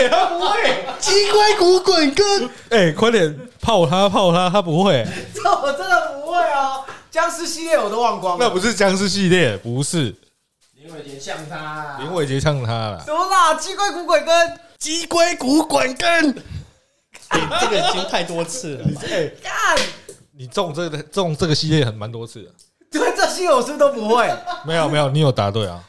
[0.08, 0.84] 他不会。
[0.98, 2.50] 鸡龟骨滚根。
[2.70, 5.06] 哎，快点泡他泡他，他不会。
[5.34, 5.97] 这我真的
[7.18, 8.44] 僵尸系列我都忘光了。
[8.44, 10.14] 那不是僵尸系列，不是
[10.76, 13.02] 林伟杰像他，林伟杰像他了。
[13.04, 13.54] 什么啦？
[13.54, 16.32] 鸡龟骨鬼根，鸡龟骨滚根。
[17.60, 19.00] 这个已经太多次了吧。
[19.10, 19.76] 哎，干！
[20.36, 22.50] 你中这个中这个系列很蛮多次的。
[22.88, 24.32] 对，这些我是不是都不会？
[24.64, 25.82] 没有没有，你有答对啊。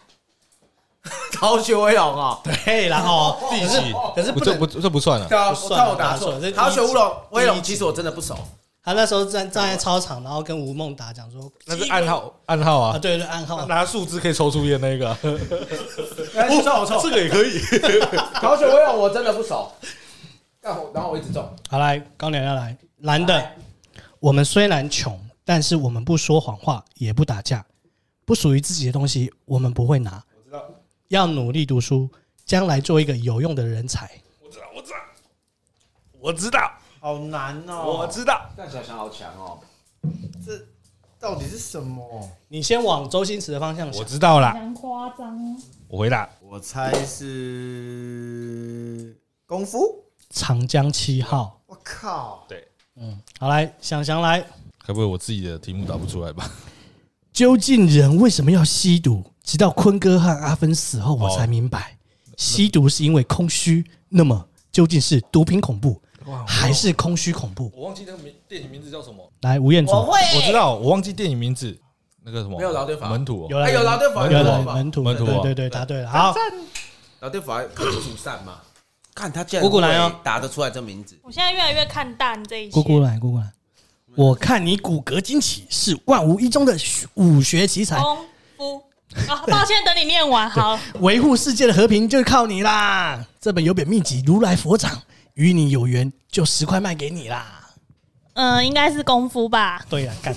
[1.32, 2.40] 逃学威龙啊！
[2.44, 3.94] 对，然后第几？
[4.16, 5.28] 可是不能这不这不算啊。
[5.30, 6.40] 对啊，不算我看我答错。
[6.56, 8.36] 逃学乌龙威龙，其实我真的不熟。
[8.90, 12.98] 他那时候站站在操场，然后跟吴孟达讲说，那是暗号暗号啊，啊。
[12.98, 13.68] 对对，暗号。
[13.68, 15.20] 拿树枝可以抽出烟那个啊。
[16.34, 17.60] 哎，错我错，这个也可以。
[18.34, 19.72] 逃学威龙我真的不熟。
[20.64, 21.48] 然后我一直中。
[21.70, 23.52] 好来，高娘要来，男的，
[24.20, 27.64] 我们虽然穷，但是我们不说谎话，也不打架，
[28.26, 30.24] 不属于自己的东西我们不会拿。
[30.36, 30.66] 我知道，
[31.10, 32.10] 要努力读书，
[32.44, 34.10] 将来做一个有用的人才。
[34.44, 34.98] 我知道，我知道，
[36.20, 38.50] 我知道，好难哦，我知道。
[38.58, 39.60] 但小强好强哦。
[40.46, 40.60] 这
[41.20, 42.30] 到底是什么？
[42.48, 44.06] 你先往周星驰的方向想我。
[44.06, 45.58] 知道啦，蛮夸张。
[45.88, 46.30] 我回答。
[46.42, 50.04] 我猜是功夫。
[50.30, 51.62] 长江七号。
[51.66, 52.46] 我靠！
[52.96, 54.46] 嗯，好来，想想来，
[54.86, 56.52] 该不会我自己的题目答不出来吧？
[57.32, 59.24] 究竟人为什么要吸毒？
[59.44, 61.98] 直到坤哥和阿芬死后，我才明白，
[62.38, 63.86] 吸毒是因为空虚。
[64.10, 66.02] 那么，究竟是毒品恐怖，
[66.48, 67.72] 还是空虚恐怖？
[67.76, 69.32] 我忘记那个名电影名字叫什么。
[69.42, 71.78] 来，吴彦祖，会我知道，我忘记电影名字。
[72.24, 72.58] 那个什么？
[72.58, 73.48] 没有老对法门徒哦。
[73.50, 76.10] 有有啦对法有了有啦门徒，门徒哦对对对，答对了。
[76.10, 76.36] 好，
[77.20, 78.60] 然后对法可以主善嘛？
[79.16, 81.18] 看他竟然姑姑来哦会答得出来这名字。
[81.24, 82.72] 我现在越来越看淡这一些。
[82.72, 83.52] 姑姑来，姑姑来。
[84.16, 86.76] 我看你骨骼惊奇，是万无一中的
[87.16, 88.18] 武学奇才，功
[88.58, 88.84] 夫
[89.28, 90.80] 啊，抱歉，等你念完好。
[91.00, 93.26] 维护世界的和平就靠你啦。
[93.40, 95.02] 这本有本秘籍，如来佛掌，
[95.36, 97.70] 与你有缘就十块卖给你啦。
[98.34, 99.84] 嗯，应该是功夫吧。
[99.90, 100.34] 对呀，干。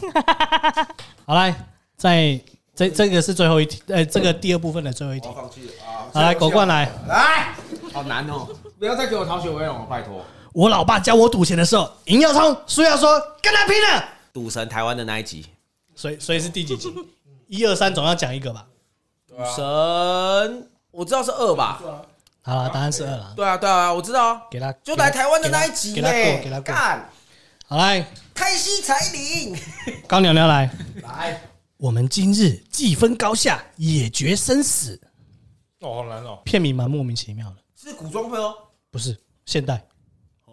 [1.24, 1.54] 好来，
[1.96, 2.40] 在
[2.74, 5.32] 这这个是最后一题，呃，这个第二部分的最后一题我。
[5.34, 6.08] 放弃了啊！
[6.12, 6.90] 好来，狗冠来。
[7.06, 7.54] 来，
[7.92, 8.48] 好难哦！
[8.78, 10.24] 不要再给我逃学威龙了，拜托。
[10.52, 14.04] 我老爸教我赌钱的时候，赢要冲，输要说，跟他拼了。
[14.32, 15.46] 赌神台湾的那一集，
[15.94, 16.92] 所以所以是第几集？
[17.46, 18.66] 一二三总要讲一个吧。
[19.28, 21.80] 赌神我知道是二吧？
[22.44, 23.32] 好了，答案是二了。
[23.36, 24.42] 对啊，对啊，我知道啊。
[24.50, 26.62] 给他就来台湾的那一集给他给他过。
[26.62, 27.08] 干
[27.66, 29.56] 好来，开西彩铃，
[30.08, 30.68] 高娘娘来。
[31.02, 31.40] 来，
[31.76, 35.00] 我们今日既分高下，也决生死。
[35.80, 36.42] 哦，好难哦。
[36.44, 38.54] 片名蛮莫名其妙的，是古装片哦。
[38.90, 39.16] 不是
[39.46, 39.86] 现代。
[40.46, 40.52] 哦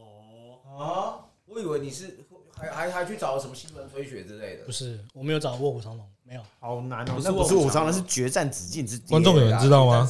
[0.79, 2.19] 啊，我以为你是
[2.55, 4.71] 还还还去找什么新闻吹雪之类的不。
[4.71, 6.41] 是，我没有找卧虎藏龙，没有。
[6.59, 9.09] 好难哦不，是那不是卧虎藏武藏人，是决战紫禁之巅。
[9.09, 10.09] 观众有人知道吗？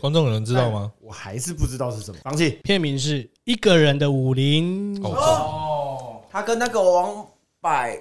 [0.00, 0.92] 观众有人知道吗？
[1.00, 2.20] 我还是不知道是什么。
[2.22, 2.50] 放弃。
[2.62, 4.98] 片名是一个人的武林。
[5.04, 7.26] 哦，哦，他跟那个王
[7.60, 7.98] 百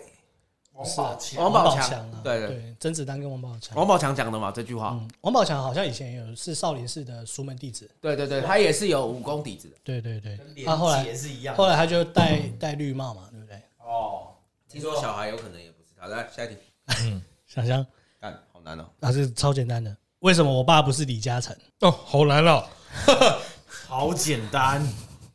[0.74, 3.76] 王宝强王宝强啊，对对对，甄子丹跟王宝强。
[3.76, 4.92] 王宝强讲的嘛这句话。
[4.94, 7.90] 嗯，王宝强好像以前有是少林寺的俗门弟子。
[8.00, 9.76] 对对对，他也是有武功底子的。
[9.84, 11.58] 对对对，连他后来也是一样的。
[11.58, 13.56] 后来他就戴戴绿帽嘛，对不对？
[13.80, 14.28] 哦，
[14.70, 16.08] 听说小孩有可能也不是他。
[16.08, 16.58] 来下一题，
[17.48, 17.86] 想想
[18.22, 18.86] 干好难哦。
[19.00, 19.96] 啊，是超简单的。
[20.20, 21.56] 为什么我爸不是李嘉诚？
[21.82, 22.66] 哦，好难哦。
[23.88, 24.82] 好简单。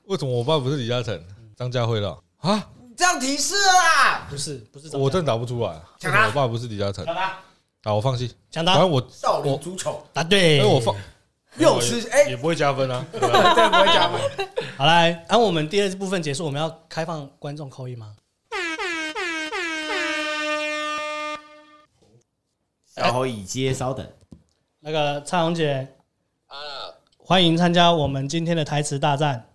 [0.04, 1.24] 为什么我爸不是李嘉诚？
[1.56, 2.68] 张家辉了啊？
[2.96, 4.96] 这样提示了啦，不是，不是。
[4.96, 5.70] 我真答不出来。
[5.70, 7.06] 为什么我爸不是李嘉诚？
[7.84, 8.34] 好，我放弃。
[8.50, 10.58] 抢答反正我少林足球答对。
[10.58, 10.94] 因为我放
[11.58, 13.04] 又是哎也，不会加分啊。
[13.12, 14.20] 这不会加分。
[14.76, 18.16] 好来，然后我们第二部分结束，我们要开放观众扣一吗？
[22.94, 24.06] 小侯已接，稍等。
[24.84, 25.94] 那个蔡红姐，
[26.48, 26.56] 啊，
[27.16, 29.48] 欢迎参加我们今天的台词大战。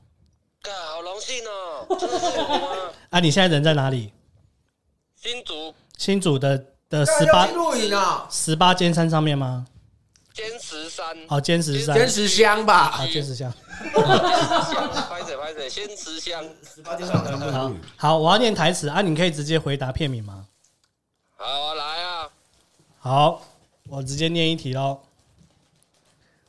[0.61, 1.85] 干，好荣幸哦！
[1.99, 2.93] 真的是我吗？
[3.09, 4.13] 啊，你现在人在哪里？
[5.17, 8.25] 新竹新竹的的十八录影啊！
[8.31, 9.67] 十八尖山上面吗？
[10.33, 13.53] 坚持山，哦，坚持山，坚持香吧，啊，坚持香。
[13.75, 16.41] 拍着拍着，坚持香。
[17.51, 20.47] 好，好，我要念台词啊，你可以直接回答片名吗？
[21.35, 22.29] 好啊，来啊。
[22.99, 23.41] 好，
[23.89, 25.01] 我直接念一题喽。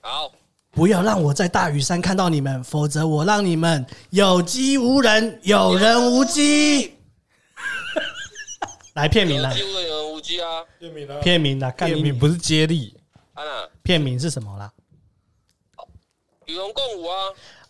[0.09, 0.33] 好，
[0.71, 6.95] 不要让我在大屿山看到你们，否则我让你们有机无人，有人无机。
[8.97, 10.65] 来片名了，有机无人，有人无机啊。
[10.81, 12.97] 片名啊，片名的，片名不是接力，
[13.83, 14.73] 片名是什么啦？
[16.47, 17.15] 与龙共舞啊。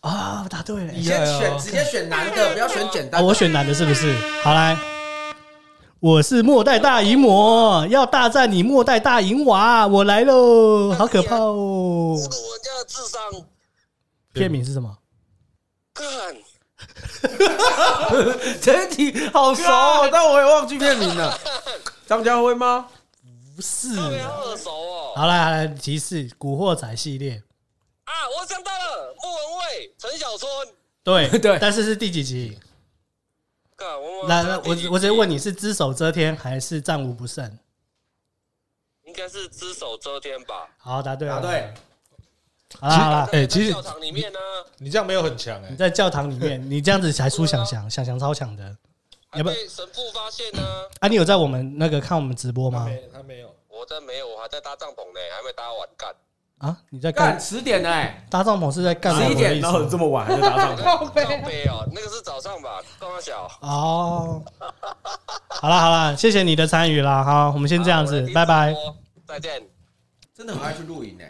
[0.03, 0.93] 啊，答对了。
[0.93, 3.25] 你先选，直接选男的，不要选简单。
[3.25, 4.17] 我选男的，是不是？
[4.45, 4.77] 好来，
[6.01, 10.95] 我是末代大淫魔，要大战你末代大淫娃，我来喽！
[10.95, 12.15] 好可怕哦！
[12.17, 13.21] 侮辱人家的智商。
[14.33, 14.97] 片名是什么？
[15.93, 16.07] 干。
[18.63, 19.65] 这一题好熟，
[20.13, 21.37] 但我也忘记片名了。
[22.07, 22.87] 张家辉吗？
[23.57, 23.97] 不是。
[23.97, 25.13] 特别耳熟哦。
[25.17, 27.43] 好来，好来，提示《古惑仔》系列。
[28.05, 30.49] 啊，我想到了，莫文蔚、陈小春。
[31.03, 32.57] 对对，但是是第几集？
[34.27, 37.59] 来来，我我直接问你是只手遮天还是战无不胜？
[39.05, 40.69] 应该是只手遮天吧。
[40.77, 41.75] 好，答对了，答对。
[42.81, 44.39] 好了好了，哎，其实教堂里面呢，
[44.77, 45.69] 你这样没有很强哎。
[45.71, 48.77] 你在教堂里面， 你这样子才输想想，想想超强的。
[49.31, 50.63] 还被神父发现呢。
[51.01, 52.87] 啊，你有在我们那个看我们直播吗？
[53.13, 56.15] 他没有，我在没有，我还在搭帐篷呢，还没搭完干。
[56.59, 57.89] 啊，你在干十点呢？
[58.29, 60.83] 搭帐篷是在干十一点，然后这么晚还在搭帐篷？
[60.83, 62.81] 靠北哦，那个是早上吧？
[62.99, 64.43] 刚刚小哦。
[65.49, 67.23] 好了好了，谢谢你的参与啦。
[67.23, 68.75] 好，我们先这样子，拜拜，
[69.27, 69.63] 再见。
[70.35, 71.25] 真的很爱去露营呢。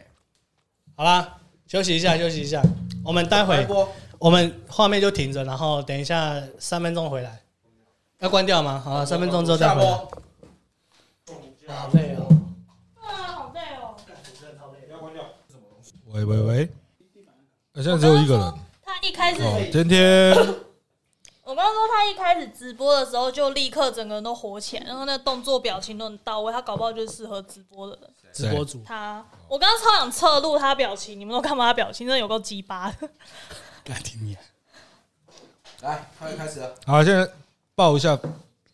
[0.96, 2.62] 好啦，休息一下，休息一下。
[3.04, 3.66] 我们待会
[4.18, 7.40] 我们画面就停着，然后等一下三分钟回来。
[8.20, 8.82] 要关掉吗？
[8.82, 9.90] 好，三分钟之后再回来。
[11.68, 12.07] 好累
[16.08, 16.14] 哦。
[16.14, 16.68] 喂喂喂，
[17.74, 18.54] 现在只有一个人。
[18.82, 20.34] 他一开始，哦，天天，
[21.44, 28.10] 我刚刚说他一开始直播的时候就立刻整个人都火起来，然后那动作表情都很到位，他搞不好就是适合直播的人。
[28.32, 33.08] 直播主，他，我刚刚超想侧录他表情，你们都看不到他表情，真的有够鸡巴的。
[33.86, 34.36] 来听你，
[35.80, 36.74] 来，快开始了。
[36.86, 37.30] 好，现在
[37.74, 38.18] 报一下，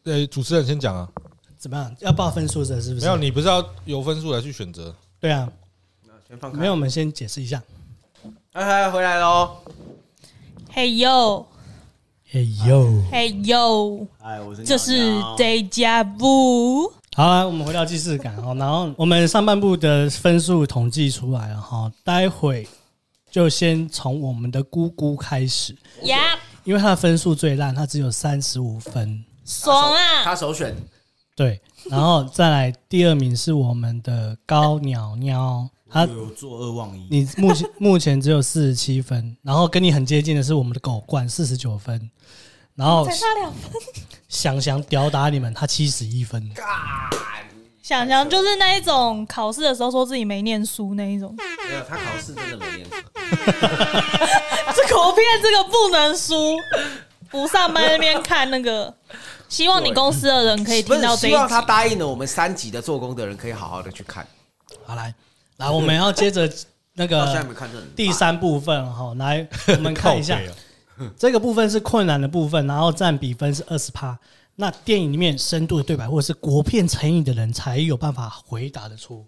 [0.05, 1.09] 呃，主持人先讲啊。
[1.57, 1.97] 怎么样？
[2.01, 3.07] 要报分数的，是不是？
[3.07, 4.95] 没有，你不是要由分数来去选择？
[5.19, 5.51] 对啊。
[6.53, 7.63] 没有，我们先解释一下。
[8.53, 9.57] 哎嗨，回来喽！
[10.71, 11.47] 嘿呦，
[12.31, 14.07] 嘿呦，嘿呦！
[14.21, 16.93] 哎，我是这是 Deja Vu。
[17.15, 18.55] 好了，我们回到既视感哦。
[18.59, 22.67] 然后我们上半部的分数统计出来了哈，待会
[23.31, 25.77] 就先从我们的姑姑开始。
[26.03, 29.25] 呀，因为她的分数最烂，她只有三十五分。
[29.45, 30.25] 爽啊！
[30.25, 30.75] 她首选。
[31.37, 31.61] 对，
[31.91, 35.69] 然后再来第二名是我们的高鸟鸟。
[35.95, 42.11] 他有做恶忘一，你目前 目前只有四十七分，然后跟你很接近的是我们的狗冠四十九分，
[42.75, 43.81] 然后才差两分。
[44.29, 46.51] 想想吊打你们，他七十一分。
[47.81, 51.33] 想想就是那一种考试的时候说自己没念书那一种。
[51.69, 52.91] 没有，他考试真的没念书。
[54.75, 56.57] 这口片这个不能输，
[57.31, 58.93] 不上班那边看那个。
[59.49, 61.29] 希望你公司的人可以听到这一集。
[61.29, 64.27] 希望他答应了我们三级的做工的人可以好好的去看。
[64.85, 65.15] 好来。
[65.59, 66.51] 来，我们要接着
[66.95, 67.45] 那个
[67.97, 70.39] 第三部分哈，来我们看一下
[71.19, 74.17] 这个部分是困难的部分，然后占比分是二十趴。
[74.57, 79.27] 那电影里面深度的对白或者是国片成瘾的人才有办法回答得出。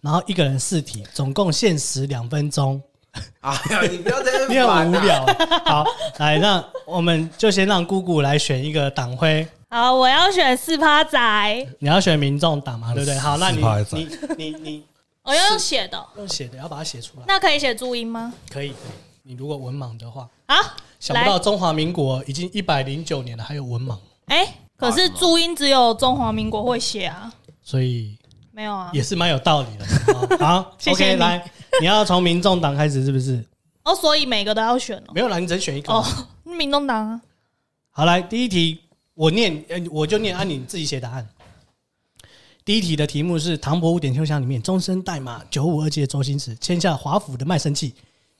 [0.00, 2.82] 然后一个人四题，总共限时两分钟。
[3.40, 5.26] 哎呀，你不要在这你很无聊。
[5.66, 5.84] 好，
[6.16, 9.46] 来，那我们就先让姑姑来选一个党徽。
[9.68, 11.66] 好，我要选四趴仔。
[11.78, 13.18] 你要选民众党嘛，对不对？
[13.18, 14.08] 好，那你你
[14.38, 14.84] 你你。
[15.24, 17.24] 我要用写的，用写的，要把它写出来。
[17.28, 18.32] 那可以写注音吗？
[18.50, 18.74] 可以，
[19.22, 20.56] 你如果文盲的话啊，
[20.98, 23.96] 想不到中华民国已经一百零九年了，还有文盲。
[24.26, 28.18] 哎，可是注音只有中华民国会写啊，所以
[28.50, 30.38] 没有啊，也是蛮有道理的。
[30.38, 31.48] 好， OK，来，
[31.80, 33.44] 你要从民众党开始是不是？
[33.84, 35.12] 哦，所以每个都要选哦。
[35.14, 35.92] 没有啦，你只能选一个。
[35.92, 36.04] 哦，
[36.44, 37.20] 民众党啊。
[37.90, 38.80] 好，来第一题，
[39.14, 41.28] 我念，我就念，按你自己写答案。
[42.64, 47.92] 第一题的题目是《唐伯虎点秋香》里面终身代码九五二七的周星驰签下华府的卖身契，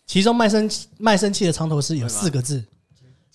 [0.06, 2.64] 其中卖身卖身契的藏头诗有四个字，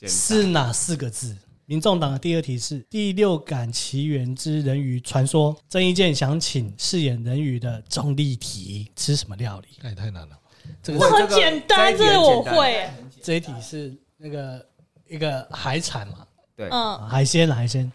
[0.07, 1.35] 是哪四个字？
[1.65, 9.67] 民众党的第二题是《第六感奇缘之人鱼传说》，郑伊健想请饰演人鱼的钟丽缇吃什么料理？
[9.81, 10.39] 那也太难了，
[10.81, 12.89] 这个很简单，这个我会。
[13.21, 14.65] 这一题是那个
[15.09, 16.25] 一个海产嘛？
[16.55, 17.91] 对，嗯，海鲜海鲜。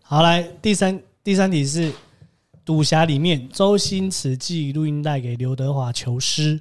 [0.00, 1.92] 好，来第三第三题是。
[2.64, 6.60] 赌侠里面，周星驰寄录音带给刘德华求诗，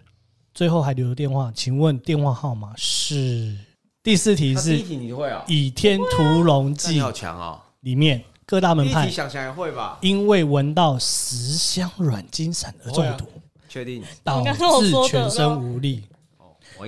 [0.53, 3.55] 最后还留了电话，请问电话号码是？
[4.01, 5.45] 第四题是第一题你会啊？
[5.51, 7.61] 《倚天屠龙记》好强哦！
[7.81, 9.99] 里面各大门派第一题想想也会吧？
[10.01, 13.25] 因为闻到十香软金散而中毒，
[13.69, 14.03] 确定？
[14.23, 16.03] 导致全身无力。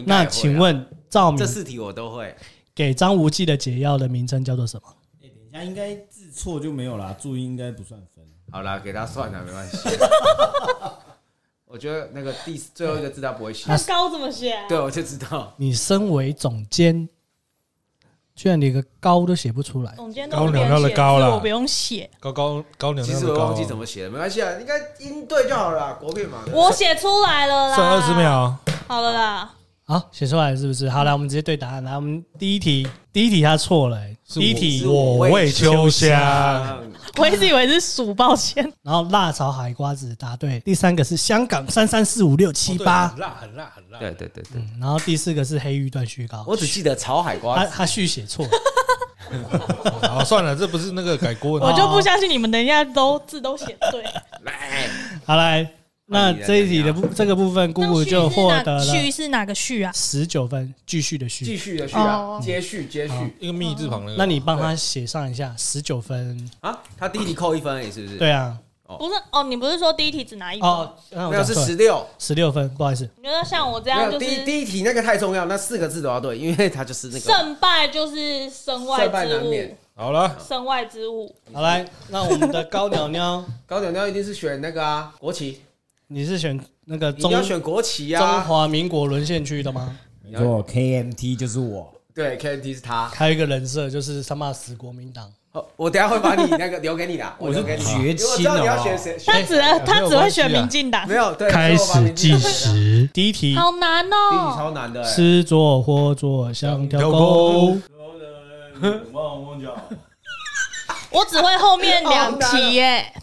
[0.08, 2.36] 那请问赵敏这四题我都会。
[2.74, 4.88] 给张无忌的解药的名称叫做什么？
[5.22, 8.13] 哎，等一下应该字错就没有啦，注音应该不算分。
[8.54, 9.78] 好啦，给他算了，没关系。
[11.66, 14.56] 我觉得那个第最后一个字他不会写，那高怎么写？
[14.70, 15.52] 对，我就知道。
[15.58, 17.10] 你身为总监，
[18.36, 19.92] 居然连个高都写不出来。
[19.96, 22.08] 总监高鸟鸟的高了，我不用写。
[22.20, 23.12] 高高高鸟鸟。
[23.12, 25.96] 其实我忘记怎么写了，没关系啊，应该音对就好了。
[25.96, 28.56] 国片嘛，我写出来了啦，剩二十秒。
[28.88, 29.52] 好了啦，
[29.86, 30.90] 好，写出来是不是？
[30.90, 31.84] 好，来，我们直接对答案。
[31.84, 36.80] 来，我们第一题，第一题他错了，第一题我为秋香。
[37.18, 38.64] 我一直以为是鼠，抱歉。
[38.82, 44.00] 然后辣炒海瓜子答对，第三个是香港三三四五六七八，很辣很辣很辣。
[44.00, 44.64] 对对对对。
[44.80, 48.46] 然后第四个是黑玉断续膏，我只记得炒海瓜子，他他续写错。
[50.02, 51.60] 好，算了，这不是那个改锅。
[51.62, 54.04] 我就不相信你们等一下都字都写对。
[54.44, 54.88] 来，
[55.26, 55.70] 好来，
[56.06, 58.84] 那这一题的部这个部分，姑姑就获得了。
[58.84, 59.92] 续是哪个续啊？
[59.94, 64.14] 十九分，继续的续，继续的续啊，接续接续，一个密字旁的。
[64.18, 66.78] 那你帮他写上一下，十九分啊？
[66.98, 68.18] 他第一题扣一分而已，是不是？
[68.18, 68.58] 对啊。
[69.00, 70.70] 不是哦，你不是说第一题只拿一分？
[70.70, 70.96] 哦，
[71.32, 73.10] 没有是十六，十六分，不好意思。
[73.18, 79.76] 你觉得像我这样，就是第第一题那个太重要，那四个字都要对，因为它就是那个胜败就是身外之物。
[79.96, 81.34] 好了，身外之物。
[81.52, 85.62] 好来，那我们的高鸟鸟， 高鸟鸟一定是选那个啊，国旗。
[86.14, 87.32] 你是选那个中？
[87.32, 88.20] 你要选国旗啊？
[88.20, 89.98] 中华民国沦陷区的吗？
[90.24, 91.92] 没错，KMT 就是我。
[92.14, 93.10] 对，KMT 是他。
[93.10, 95.28] 还有一个人设就是他骂死国民党。
[95.76, 97.84] 我等下会把你那个留给你的， 我留给你。
[97.84, 99.18] 绝亲你要选谁？
[99.26, 101.08] 他只他只会选民进党。
[101.08, 101.50] 没有，对。
[101.50, 103.56] 开始计时，第一题。
[103.56, 104.16] 好难哦。
[104.30, 105.04] 第一题超难的。
[105.04, 107.76] 吃左或左像条狗。
[111.10, 113.14] 我只会后面两题耶。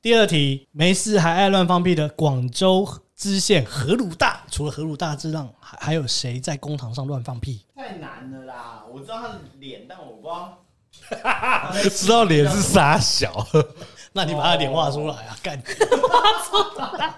[0.00, 7.64] 第二题，没事还爱乱放屁的广州知县何鲁大，除了何鲁大之外，还还有谁在公堂上乱放屁？
[7.74, 8.84] 太难了啦！
[8.92, 10.64] 我知道他的脸，但我不知道。
[11.90, 13.46] 知道脸是傻小，
[14.12, 15.36] 那你把他脸画出来啊！
[15.42, 17.14] 干，画出来。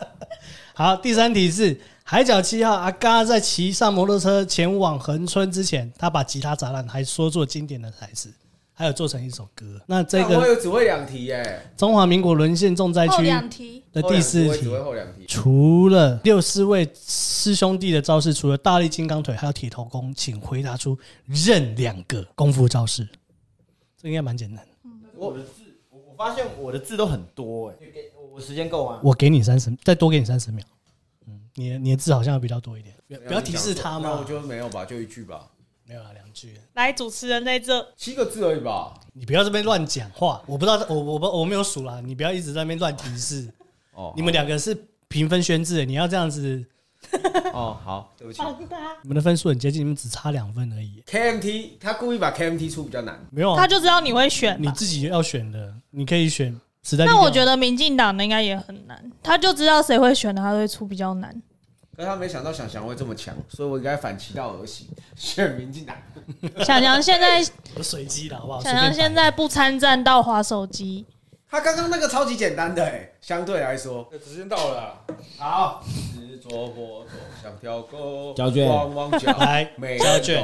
[0.75, 8.33] 好，第三题是海角七号阿嘎在骑上摩托车前往恒春之前，他把吉他砸烂，还说做经典的台词，
[8.81, 9.79] 还有做成一首歌。
[9.85, 11.71] 那这个我有只会两题耶。
[11.77, 13.31] 中华民国沦陷重灾区
[13.93, 14.71] 的第四题，
[15.29, 23.07] 除了六四位师兄弟的招式，除了大力金刚腿，还有铁头功，请回答出任两个功夫招式。
[24.01, 24.67] 这应该蛮简单。
[25.15, 25.61] 我的字，
[25.91, 27.75] 我我发现我的字都很多哎。
[28.33, 28.99] 我时间够吗？
[29.05, 30.65] 我给你三十，再多给你三十秒。
[31.27, 32.95] 嗯，你的你的字好像比较多一点。
[33.29, 34.09] 不要提示他嘛。
[34.09, 35.47] 那我就没有吧，就一句吧。
[35.91, 36.57] 没有啊，两句。
[36.75, 37.85] 来，主持人在这。
[37.97, 38.95] 七个字而已吧。
[39.13, 40.41] 你不要这边乱讲话。
[40.47, 42.01] 我不知道，我我不我没有数啦。
[42.05, 43.49] 你不要一直在那边乱提示。
[43.95, 44.13] 哦。
[44.15, 44.73] 你们两个是
[45.09, 46.65] 平分宣制，你要这样子。
[47.53, 48.41] 哦，好，对不起。
[49.03, 51.03] 你们的分数很接近，你们只差两分而已。
[51.09, 57.05] KMT 他故意把 KMT 出比较难，没有，他就知道你会选，你自己要选的，你可以选时代。
[57.05, 61.43] 那我觉得民进党的应该也很难，他就知道谁会选的，他会出比较难。
[62.01, 65.95] 可是他没想到想翔会这么强，所以我应该反其道而行， 选民进党。
[66.65, 67.45] 想翔现在
[67.83, 68.63] 随机的好不好？
[68.63, 71.05] 想翔现在不参战到滑手机。
[71.51, 74.99] 他刚刚那个超级简单的哎，相对来说，时间到了，
[75.37, 75.85] 好。
[76.41, 77.07] 左或左
[77.43, 80.43] 像条狗，交卷，汪汪叫，来，交卷。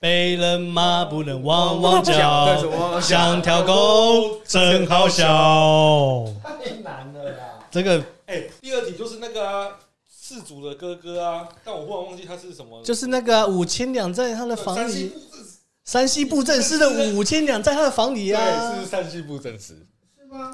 [0.00, 6.24] 被人骂不能汪汪叫，想跳狗真好笑。
[6.42, 7.38] 太难了啦！
[7.70, 9.76] 这个，哎，第二题就是那个
[10.28, 12.82] 世祖的哥哥啊，但我忽然忘记他是什么。
[12.82, 15.12] 就是那个五千两在他的房里，
[15.84, 19.86] 山西布政司的五千两在他的房里啊，对，是山西布政司。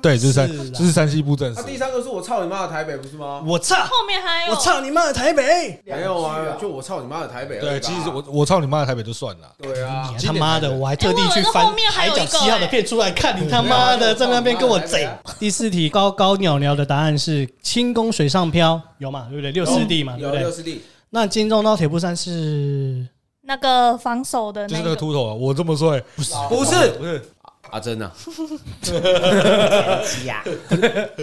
[0.03, 1.63] 对，就是山，就是山西布政司。
[1.65, 3.43] 第三个是我操你妈的台北，不是吗？
[3.47, 6.57] 我操，后面还有我操你妈的台北，没有啊？
[6.61, 7.59] 就我操你妈的台北。
[7.61, 9.53] 对，其实我我操你妈的台北就算了。
[9.61, 15.09] 对啊，他妈的，我还特地去翻海角七号的片出来看你他妈的在那边跟我贼。
[15.39, 19.27] 第四题高高鸟鸟的答案是轻功水上漂，有嘛？
[19.29, 19.53] 对不对？
[19.53, 20.41] 六师弟嘛，对不对？
[20.41, 20.83] 六师弟。
[21.11, 23.07] 那金钟罩铁布衫是
[23.43, 25.35] 那个防守的，就是那个秃头啊！
[25.35, 27.23] 我这么说，不是，不是，不是。
[27.73, 28.13] 阿珍呢？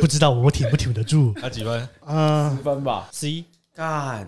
[0.02, 1.32] 不知道我挺不挺得住？
[1.40, 1.88] 他几分？
[2.04, 3.46] 啊，十分吧，十一。
[3.76, 4.28] 干，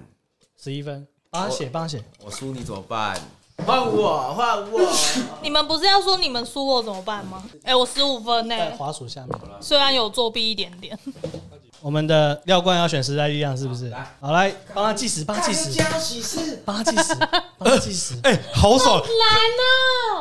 [0.61, 1.05] 十一分。
[1.31, 2.03] 帮他写，帮他写。
[2.23, 3.19] 我输你怎么办？
[3.65, 4.79] 换我，换我。
[5.41, 7.43] 你们不是要说你们输我怎么办吗？
[7.63, 9.39] 哎，我十五分呢，在滑鼠下面。
[9.59, 10.97] 虽然有作弊一点点。
[11.81, 13.91] 我们的廖冠要选时代力量是不是？
[14.19, 15.81] 好，来帮他计时，帮他计时，
[16.63, 17.15] 帮他计时，
[17.57, 18.13] 帮他计时。
[18.21, 19.01] 哎，好爽！
[19.01, 19.09] 难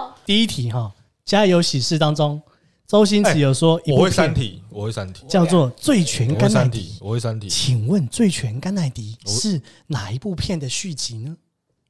[0.01, 0.14] 哦。
[0.24, 0.90] 第一题哈，
[1.39, 2.43] 家有喜事当中，
[2.89, 7.49] 周星驰有说，我会三体，我会三体，叫做《醉拳甘乃迪》，我会三体。
[7.49, 11.37] 请问《醉拳甘乃迪》是哪一部片的续集呢？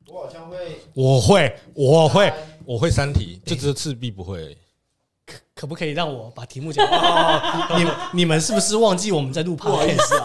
[0.08, 0.56] 我好像会，
[0.92, 2.32] 我会，我会，
[2.66, 4.58] 我会三体，就只有赤壁不会。
[5.24, 6.86] 可可不可以让我把题目讲？
[7.78, 10.24] 你们你们是不是忘记我们在录 podcast 啊？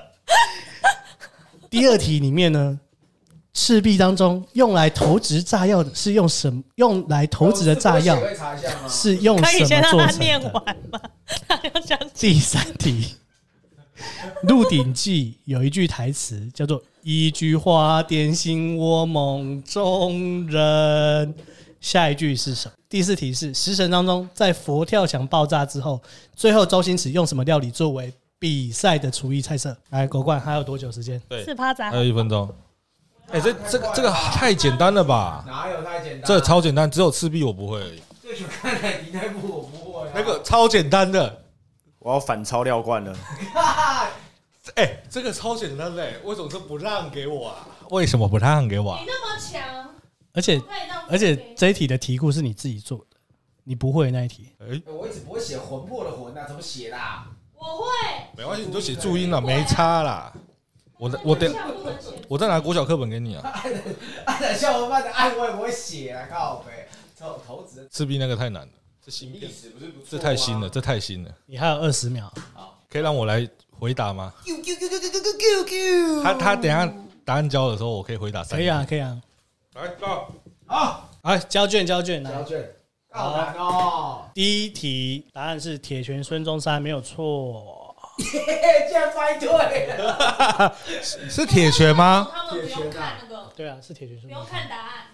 [1.70, 2.80] 第二题里面呢，
[3.52, 6.62] 赤壁当中用来投掷炸药的是用什么？
[6.76, 8.16] 用来投掷的炸药
[8.88, 9.66] 是用什么做成的？
[9.66, 11.00] 可以先让他念完吗？
[12.14, 13.16] 第三题，
[14.42, 16.82] 《鹿鼎记》有一句台词叫做。
[17.02, 21.34] 一句话点醒我梦中人。
[21.80, 22.74] 下一句是什么？
[22.90, 25.98] 第四题是《食神》当中，在佛跳墙爆炸之后，
[26.36, 29.74] 最后周星驰用什么料理作为比赛的厨艺菜色？
[29.88, 31.18] 来，国冠还有多久时间？
[31.26, 32.46] 对，四趴仔，还有一分钟。
[33.32, 35.44] 哎，这这个这个太简单了吧？
[35.46, 36.22] 哪有太简单？
[36.24, 38.02] 这个超简单，只有赤壁我不会而已。
[38.20, 40.08] 最喜欢看哪一部我不会。
[40.14, 41.44] 那个超简单的，
[42.00, 43.16] 我要反超廖冠了。
[44.76, 47.66] 哎、欸，这个超简单的，为什么都不让给我啊？
[47.90, 48.96] 为什么不让给我？
[49.00, 49.94] 你那么强，
[50.32, 50.60] 而且
[51.08, 53.16] 而且这一题的题库是你自己做的，
[53.64, 54.52] 你不会那一题。
[54.60, 56.96] 哎、欸，我一直不会写魂魄的魂啊，怎么写的？
[57.56, 57.84] 我会，
[58.36, 60.32] 没关系，你就写注音了，没差啦。
[61.00, 61.52] 我我等
[62.28, 63.60] 我再拿国小课本给你啊。
[64.26, 66.86] 按按像我慢的按，我也不会写啊，靠北。
[67.18, 68.72] 投投资赤壁那个太难了，
[69.04, 69.50] 这新片，
[70.08, 71.34] 这太新了，这太新了。
[71.46, 73.48] 你还有二十秒，好，可以让我来。
[73.80, 74.30] 回答吗？
[76.22, 76.86] 他他等下
[77.24, 78.58] 答案交的时候，我可以回答三。
[78.58, 79.18] 可以啊，可以啊。
[79.72, 80.30] 来到
[80.66, 82.62] 好，来交卷，交卷，交卷。
[83.10, 84.24] 好难哦。
[84.34, 87.79] 第一题答案是铁拳孙中山，没有错。
[88.20, 89.48] 竟然猜对
[89.96, 90.76] 了。
[91.02, 92.28] 是铁拳吗？
[92.32, 93.50] 他们不用看那个。
[93.56, 94.16] 对啊，是铁拳。
[94.20, 95.06] 不用看答案。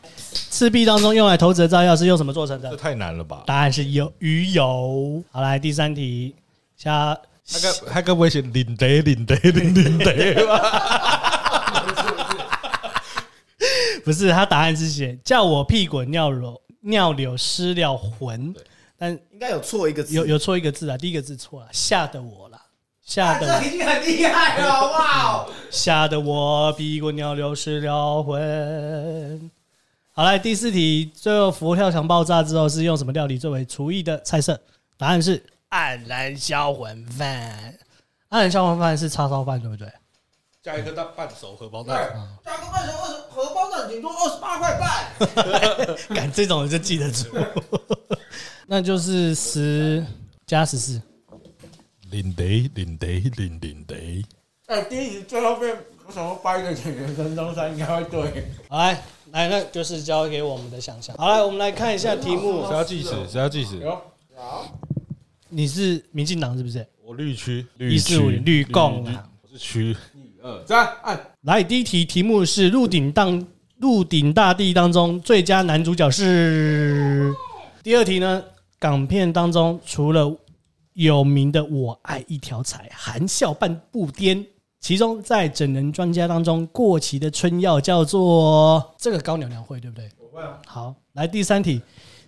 [0.50, 2.70] 赤壁当中用来投掷的炸药是用什么做成的？
[2.70, 3.42] 这太难了吧？
[3.46, 5.22] 答案是油鱼油。
[5.30, 6.34] 好，来第三题，
[6.76, 7.16] 下。
[7.48, 11.62] 他该他该不会写领得领得领领得吧？
[14.04, 18.52] 不是，他答案是写叫我屁滚尿流尿流失了魂，
[18.98, 22.55] 但应该有错一个字，有有错一个字啊，第一个字错了，吓得我了，
[23.06, 25.48] 吓得我已经很厉害了，好不好？
[25.70, 29.50] 吓得我屁滚尿流失了魂。
[30.12, 34.60] 好来，第四题，最后佛跳墙爆炸之后是用什么料理作为厨艺的菜色？
[34.98, 35.40] 答案是。
[35.70, 37.74] 黯然销魂饭，
[38.30, 39.88] 黯然销魂饭是叉烧饭，对不对？
[40.62, 42.12] 加一个蛋半熟荷包蛋，
[42.44, 45.96] 加个半熟二荷包蛋，顶多二十八块半。
[46.16, 47.28] 敢这种人就记得住，
[48.66, 50.04] 那就是十
[50.44, 51.00] 加十四。
[52.16, 53.06] 领得领得
[53.36, 54.24] 领领得。
[54.68, 58.44] 哎，第一题最后面我想要掰一个演员孙中山应该会对。
[58.68, 59.02] 好来
[59.32, 61.14] 来，那就是交给我们的想象。
[61.18, 62.64] 好来，我们来看一下题目。
[62.66, 63.10] 谁要计时？
[63.28, 63.78] 谁要计时？
[63.80, 64.00] 有
[65.50, 66.86] 你是民进党是不是？
[67.04, 69.94] 我绿区，一四五零绿共啊，我是区。
[70.14, 71.20] 一二三，按。
[71.42, 73.38] 来，第一题题目是《鹿鼎当》
[73.78, 77.34] 《鹿鼎大帝》当中最佳男主角是。
[77.82, 78.42] 第二题呢，
[78.78, 80.34] 港片当中除了
[80.96, 84.42] 有名的《我爱一条柴》，含笑半步癫，
[84.80, 90.10] 其中在整人专家当中过期的春药叫做这个高娘娘会对不对？
[90.18, 90.58] 我会啊。
[90.66, 91.82] 好，来第三题。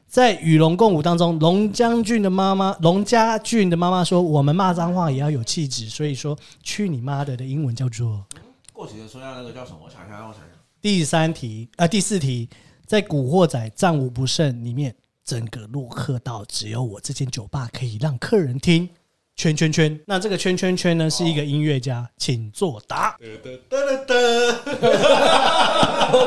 [0.06, 8.22] 在与龙共舞当中，龙将军的妈妈，龙家俊的妈妈说：“我们骂脏话也要有气质。”所以说，去你妈的的英文叫做
[8.72, 9.78] “过期的春药”，那个叫什么？
[9.84, 10.50] 我想一下，让我想想。
[10.80, 12.48] 第三题啊、呃，第四题，
[12.86, 14.94] 在《古惑仔战无不胜》里面，
[15.28, 18.88] 整个洛克道只有我这间酒吧可以让客人听。
[19.36, 23.14] 圈圈圈，那这个圈圈圈呢，是一个音乐家，请作答。
[23.20, 23.26] 我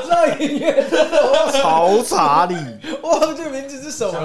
[0.03, 0.87] 知道音乐，
[1.51, 2.53] 曹查理，
[3.01, 4.19] 哇，这个名字是什么？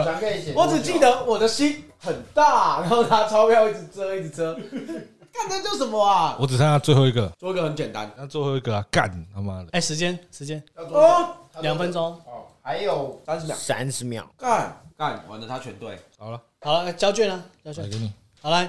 [0.54, 4.54] 我只记得我的心很大，然后拿钞票一直遮，一直遮。
[5.32, 6.36] 干这叫什么啊？
[6.38, 9.70] 我只剩下最后一个，最后一个很简单，那最后一个啊，干他妈的！
[9.72, 17.88] 哎，时间时间哦，两分钟哦，还有三十秒，三十秒，干干完了，他全对，好了，好了，交卷了，交卷。
[17.88, 18.12] 给你。
[18.42, 18.64] 好来，《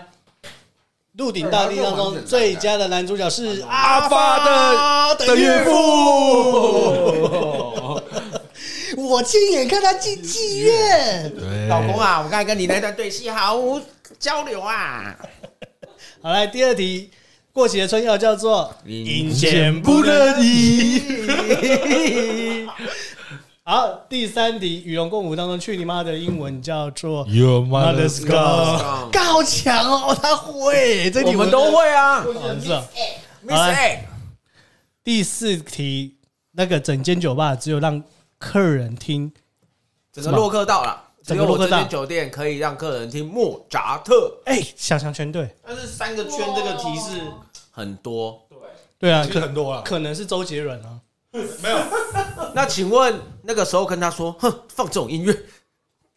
[1.14, 5.72] 鹿鼎大帝》当中最佳的男主角是阿发的的岳父。
[8.98, 11.68] 我亲眼看他进妓院。
[11.68, 13.82] 老公啊，我刚才跟你那段对戏毫无
[14.20, 15.18] 交流啊。
[16.22, 17.10] 好来，第二题，
[17.52, 21.02] 过期的春药叫做阴间不乐意。
[23.70, 29.12] 好，第三题与龙共舞当中，去你妈的英文叫做 Your mother's God God。
[29.12, 32.24] 干好强哦，他会，这题我们都会啊。
[32.24, 32.88] 哦是啊。
[33.46, 34.08] Miss A，
[35.04, 36.16] 第四题，
[36.54, 38.02] 那个整间酒吧只有让
[38.38, 39.34] 客人听，
[40.14, 47.22] 整个洛克到了，只整个洛克到有我这间酒店可以让客人听莫扎特，哎，想想全对，但是三个圈这个提示
[47.72, 48.48] 很多。
[48.50, 48.58] 对
[48.98, 51.02] 对啊，其实可很多啊，可能是周杰伦啊，
[51.62, 51.78] 没有。
[52.54, 55.38] 那请问那个时候跟他说，哼，放这种音乐，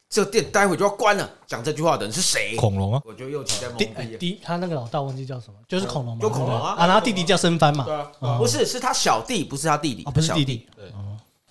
[0.08, 1.28] 这个店待会就要关了。
[1.46, 2.56] 讲这句话的人是谁？
[2.56, 4.16] 恐龙啊，我就又起在懵逼。
[4.18, 10.04] 第他那个老大忘记叫什么，就是恐龙嘛，就恐龙啊啊，然后弟弟叫申帆嘛，对啊，哦不是，是他小弟，不是他弟弟。
[10.04, 10.92] 啊，不是弟弟，对，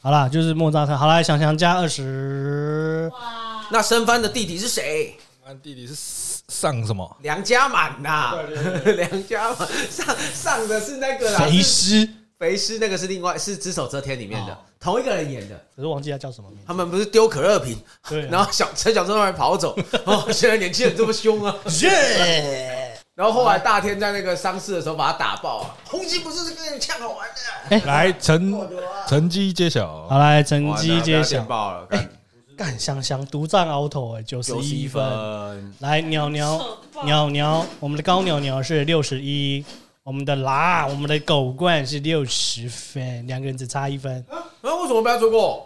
[0.02, 5.16] 好啦，就是莫扎特，好啦，想想加二十，哇，那申帆的弟弟是谁？
[5.46, 5.96] 俺弟弟是
[6.48, 7.18] 上什么？
[7.22, 8.36] 梁家满呐，
[8.96, 12.10] 梁家满上上的是那个啦，肥是师，
[12.40, 15.62] 肥师，那个是另外是《只手遮天》里面的哦同一个人演的。
[15.76, 17.78] 可是忘记他叫什么名字，他们不是丢可乐瓶，
[18.08, 19.78] 对啊， 然后小陈小春还跑走。
[20.06, 21.54] 哦， 现在年轻人这么凶啊！
[23.14, 25.76] 然后后来大天在那个丧事的时候把他打爆啊！
[25.84, 27.28] 红旗不是跟你呛好玩
[27.70, 28.58] 的，来成
[29.06, 31.86] 成绩揭晓，好来成绩揭晓，爆了，
[32.56, 34.88] 干香香独占鳌头哎，九十一。
[34.88, 35.74] 分。
[35.80, 39.66] 来，鸟鸟鸟鸟，我们的高鸟鸟是六十一，
[40.04, 44.26] 我们的啦，我们的狗冠是六十分，两个人只差一分。
[44.30, 45.66] 啊，为什么不要错过？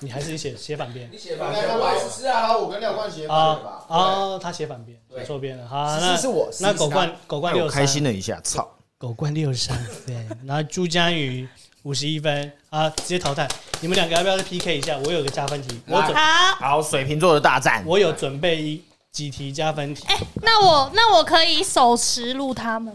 [0.00, 3.84] 你还是写写反边你写反边我是啊，我跟廖冠写啊反的吧？
[3.88, 5.68] 啊，他写反边，错边了。
[5.68, 8.68] 好，是那是我那狗冠狗冠害我六开心了一下，操！
[8.96, 11.48] 狗冠六十三分，然后朱佳宇
[11.84, 13.46] 五十一分啊，直接淘汰。
[13.80, 14.98] 你们两个要不要再 PK 一下？
[15.04, 20.04] 我有个加分题，我准好，好，水瓶座的大战，我有准备一几题加分题。
[20.08, 22.92] 哎，那我那我可以手持录他们。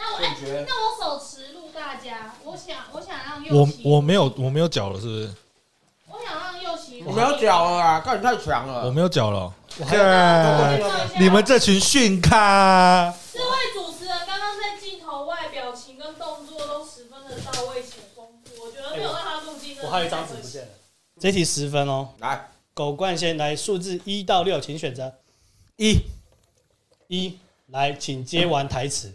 [0.00, 2.34] 那我哎，那我手持录大家。
[2.42, 5.30] 我想我想让右我我没有我没有脚了，是不是？
[6.08, 8.00] 我想让右奇我没有脚了啊！
[8.00, 8.86] 看你太强了。
[8.86, 13.12] 我没有脚了，我还干你们这群逊咖！
[13.12, 13.44] 四位
[13.74, 19.76] 主持人刚刚在镜头外表情跟动作都十分的到位且丰富，我觉得没有让他入镜。
[19.82, 20.68] 我还有一张纸不见了。
[21.20, 22.08] 这题十分哦。
[22.18, 25.12] 来狗冠先来数字一到六，请选择
[25.76, 25.98] 一，
[27.08, 27.38] 一。
[27.66, 29.14] 来，请接完台词。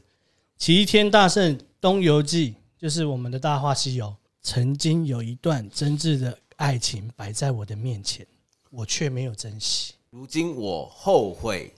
[0.57, 4.07] 齐天大圣东游记就是我们的《大话西游》，
[4.41, 8.25] 曾经有一段真挚的爱情摆在我的面前，
[8.69, 9.93] 我却没有珍惜。
[10.09, 11.73] 如今我后悔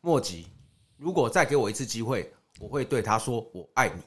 [0.00, 0.46] 莫及。
[0.96, 4.02] 如果再给我一次机会，我会对他说“我爱你”。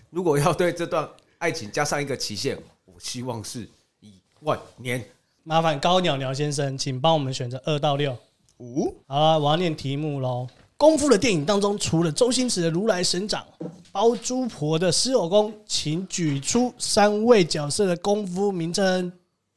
[0.10, 3.68] 如果要对这段爱情加上一个期限，我希望是
[4.00, 5.04] 一万年。
[5.44, 8.16] 麻烦高鸟鸟先生，请帮我们选择二到六。
[8.58, 10.46] 五好了，我要念题目喽。
[10.76, 13.46] 功夫的电影当中，除了周星驰的如来神掌、
[13.92, 19.12] 包租婆的狮吼功，请举出三位角色的功夫名称。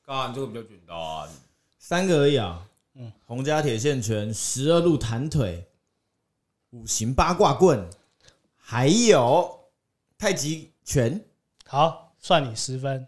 [0.05, 1.29] 干这个比较简单。
[1.79, 2.63] 三个而已啊。
[2.95, 5.67] 嗯，洪家铁线拳、十二路弹腿、
[6.71, 7.87] 五行八卦棍，
[8.55, 9.59] 还有
[10.17, 11.19] 太极拳。
[11.65, 13.07] 好，算你十分。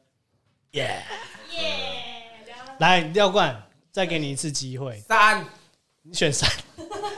[0.71, 1.03] 耶、
[1.51, 2.45] 耶，
[2.79, 5.45] 来，廖冠，再给你一次机会，三，
[6.01, 6.49] 你选三，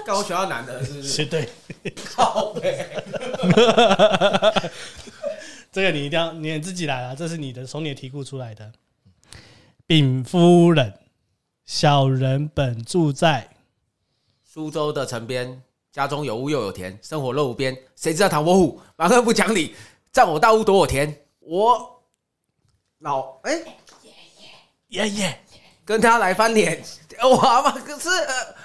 [0.05, 1.09] 干我选到男的，是不是？
[1.13, 1.49] 绝对。
[2.05, 2.87] 靠北。
[5.71, 8.71] 这个你一定要你自己来了，这是你的从你的题库出来的。
[9.87, 10.93] 禀夫人，
[11.65, 13.49] 小人本住在
[14.43, 17.77] 苏州的城边，家中有屋又有田，生活乐无边。
[17.95, 19.75] 谁知道唐伯虎蛮横不讲理，
[20.11, 21.25] 占我大屋夺我田。
[21.39, 22.03] 我
[22.99, 23.63] 老哎、
[24.89, 25.39] 爷爷。
[25.83, 26.81] 跟他来翻脸，
[27.23, 28.55] 我阿妈可是呃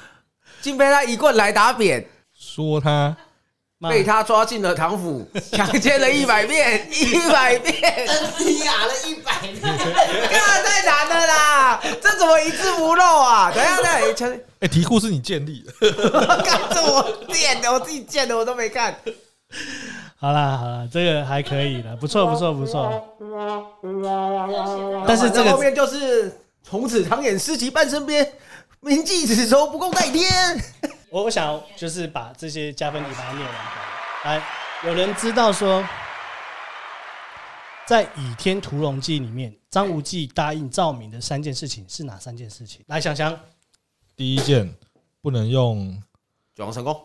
[0.66, 2.04] 竟被他一棍来打扁，
[2.36, 3.16] 说他
[3.88, 7.80] 被他抓进了唐府，强奸了一百遍， 一百遍，
[8.64, 9.62] 哑了一百遍。
[9.62, 11.80] 干太难了啦！
[12.02, 13.52] 这怎么一字不漏啊？
[13.54, 15.72] 等一下，等一下 强，哎，题库是你建立的，
[16.42, 18.92] 看这我练的，我自己建的，我都没看。
[20.18, 23.16] 好啦好啦，这个还可以了，不错不错不错。
[25.06, 28.28] 但是这个后面就是从此唐演诗集半身边，
[28.80, 30.30] 铭记此仇不共戴天。
[31.10, 33.54] 我 我想就是把这些加分题把它念完。
[34.24, 34.42] 来，
[34.84, 35.84] 有人知道说，
[37.86, 42.84] 在《倚天屠龙记》里面，张无忌答应赵敏的三件事情是哪三件事情？
[42.88, 43.38] 来，想想，
[44.16, 44.72] 第一件
[45.22, 46.02] 不能用，
[46.54, 47.00] 九王神功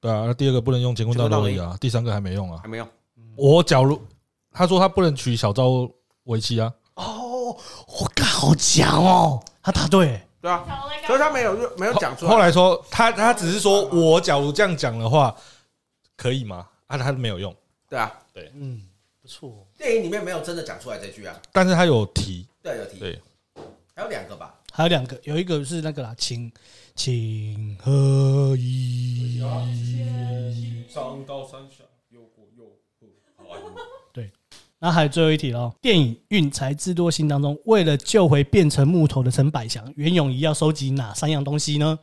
[0.00, 2.60] 对啊，那第二个不能用乾坤大挪移啊，第三个还没用啊。
[2.62, 2.88] 还没有，
[3.36, 4.00] 我假如
[4.52, 5.88] 他说他不能娶小昭
[6.24, 7.56] 为妻啊，哦，
[7.86, 9.42] 我靠，好强哦！
[9.62, 10.64] 他答对，对啊，
[11.04, 12.30] 可是他没有没有讲出来。
[12.30, 15.34] 后来说他他只是说我假如这样讲的话，
[16.16, 16.68] 可以吗？
[16.86, 17.52] 啊，他没有用，
[17.88, 18.80] 对啊，对嗯，
[19.20, 19.66] 不错。
[19.76, 21.36] 电影里面没有真的讲出来这句啊。
[21.50, 23.00] 但是他有提，对，有提。
[23.00, 23.20] 对，
[23.92, 24.54] 还有两个吧。
[24.72, 26.52] 还有两个，有一个是那个啦，情
[26.94, 29.40] 情何以？
[30.88, 32.64] 上到山下，又过又
[34.78, 35.72] 对，那还有最后一题喽。
[35.80, 41.98] 电影《运财智多星》当中，为了救回变成木头的陈百祥，袁咏仪要收集哪三样东西呢？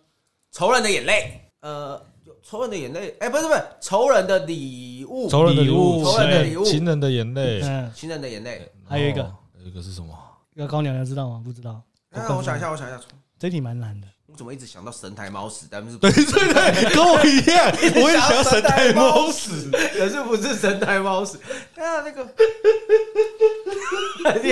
[0.51, 1.99] 仇人的眼泪，呃，
[2.43, 10.17] 仇人的眼泪，哎，不是不是，仇人的礼物，仇人的礼物，仇人的礼物，情人的眼泪，嗯，情人的眼泪，还有一个，有一个是什么？
[10.55, 11.41] 一个高娘娘知道吗？
[11.43, 11.81] 不知道。
[12.11, 12.99] 那我想一下，我想一下，
[13.39, 14.07] 这题蛮难的。
[14.33, 15.67] 我怎么一直想到神台猫屎？
[15.69, 17.71] 但是对对对， 跟我一样，
[18.03, 21.37] 我也想要神台猫屎，可是不是神台猫屎。
[21.75, 22.23] 啊， 那个，
[24.41, 24.49] 你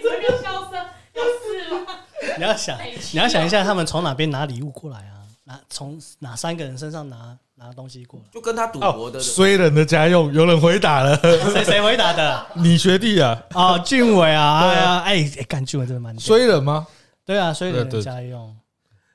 [0.00, 0.78] 这个笑声
[1.14, 1.98] 有事吗？
[2.36, 2.78] 你要想，
[3.12, 5.26] 你要想一下，他们从哪边拿礼物过来啊？
[5.42, 8.26] 拿从哪三个人身上拿拿东西过来？
[8.32, 11.16] 就跟他赌博的衰人的家用，有人回答了，
[11.52, 12.46] 谁谁回答的？
[12.54, 13.42] 你学弟啊？
[13.50, 16.86] 啊，俊伟啊，对啊，哎哎，干俊伟真的蛮衰人吗？
[17.26, 18.54] 对啊，衰人的家用。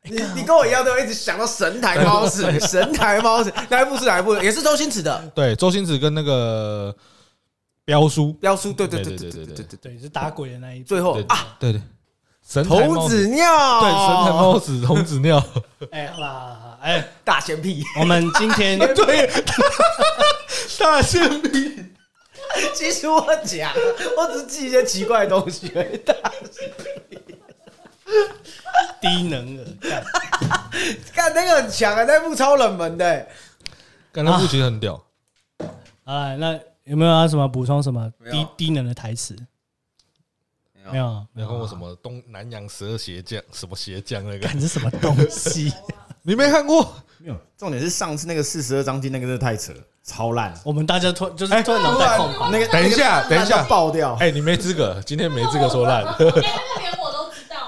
[0.09, 4.35] 你你跟我一样，都一直想到神台猫屎，神台猫屎，哪一部是哪一部？
[4.35, 5.31] 也是周星驰的。
[5.33, 6.93] 对，周星驰跟那个
[7.85, 10.83] 彪叔，彪叔，对对对对对对对对，是打鬼的那一。
[10.83, 11.81] 最后啊，对对，
[12.45, 13.45] 神童子尿，
[13.81, 15.41] 对，神台猫屎，童子尿。
[15.91, 17.81] 哎，好啦，哎，大仙屁。
[17.97, 19.31] 我们今天 对
[20.79, 21.85] 大仙屁。
[22.75, 23.71] 其实我讲，
[24.17, 25.97] 我只是记一些奇怪的东西而已。
[25.99, 26.13] 大
[26.51, 26.69] 仙
[27.09, 27.37] 屁。
[29.01, 30.03] 低能儿，干，
[31.13, 33.27] 干那个很强啊，那部超冷门的，
[34.11, 35.01] 干那部其实很屌。
[36.03, 39.35] 啊，那有没有要什么补充什么低低能的台词？
[40.91, 44.47] 没有，没有看过什么东南洋十二鞋匠，什么鞋匠那个？
[44.49, 45.71] 这是什么东西？
[46.23, 46.93] 你没看过？
[47.19, 47.37] 没有。
[47.57, 49.71] 重点是上次那个四十二章经那个真的太扯，
[50.03, 50.53] 超烂。
[50.65, 52.49] 我们大家突就是突然脑袋空白。
[52.51, 54.15] 那个等一下，等一下爆掉。
[54.15, 56.03] 哎，你没资格，今天没资格说烂。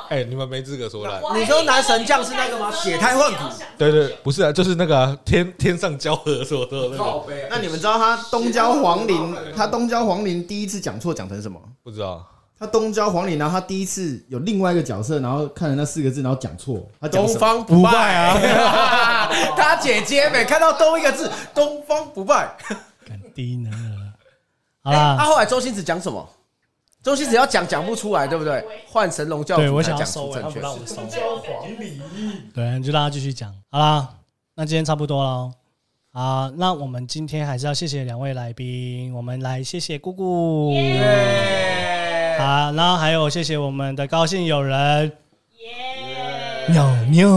[0.10, 1.22] 哎，你们没资格说烂。
[1.40, 2.72] 你说男神将是那个吗？
[2.72, 3.56] 血胎换骨。
[3.78, 7.24] 对对，不是啊，就是那个天天上交合说的那个。
[7.50, 11.60] 那你们知道他东郊黄陵，他东郊黄陵第一次讲错讲成什么？
[11.84, 12.26] 不知道。
[12.58, 16.88] 他东郊黄陵，然后他第一次有另外一个角色，然后看了那四个字，然后讲错。
[17.02, 19.28] 他讲东方不败啊！
[19.58, 22.56] 他姐姐每看到东一个字，东方不败。
[23.34, 24.14] 低能儿。
[24.84, 26.30] 好啦，他后来周星驰讲什么？
[27.06, 28.66] 周西只要讲讲不出来，对不对？
[28.88, 30.96] 换神龙教主，对我想要收，他不让我收。
[30.96, 32.02] 东郊皇陵。
[32.52, 33.54] 对，就让他继续讲。
[33.70, 34.10] 好啦，
[34.56, 35.52] 那今天差不多了。
[36.12, 39.14] 好，那我们今天还是要谢谢两位来宾。
[39.14, 40.74] 我们来谢谢姑姑。
[42.40, 45.12] 好，然后还有谢谢我们的高兴友人，
[45.60, 47.30] 耶，尿尿。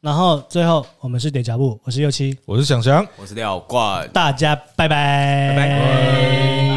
[0.00, 6.67] 然后最后我们是点脚步，我是右七，我是想翔，我是廖冠，大家拜拜，拜拜。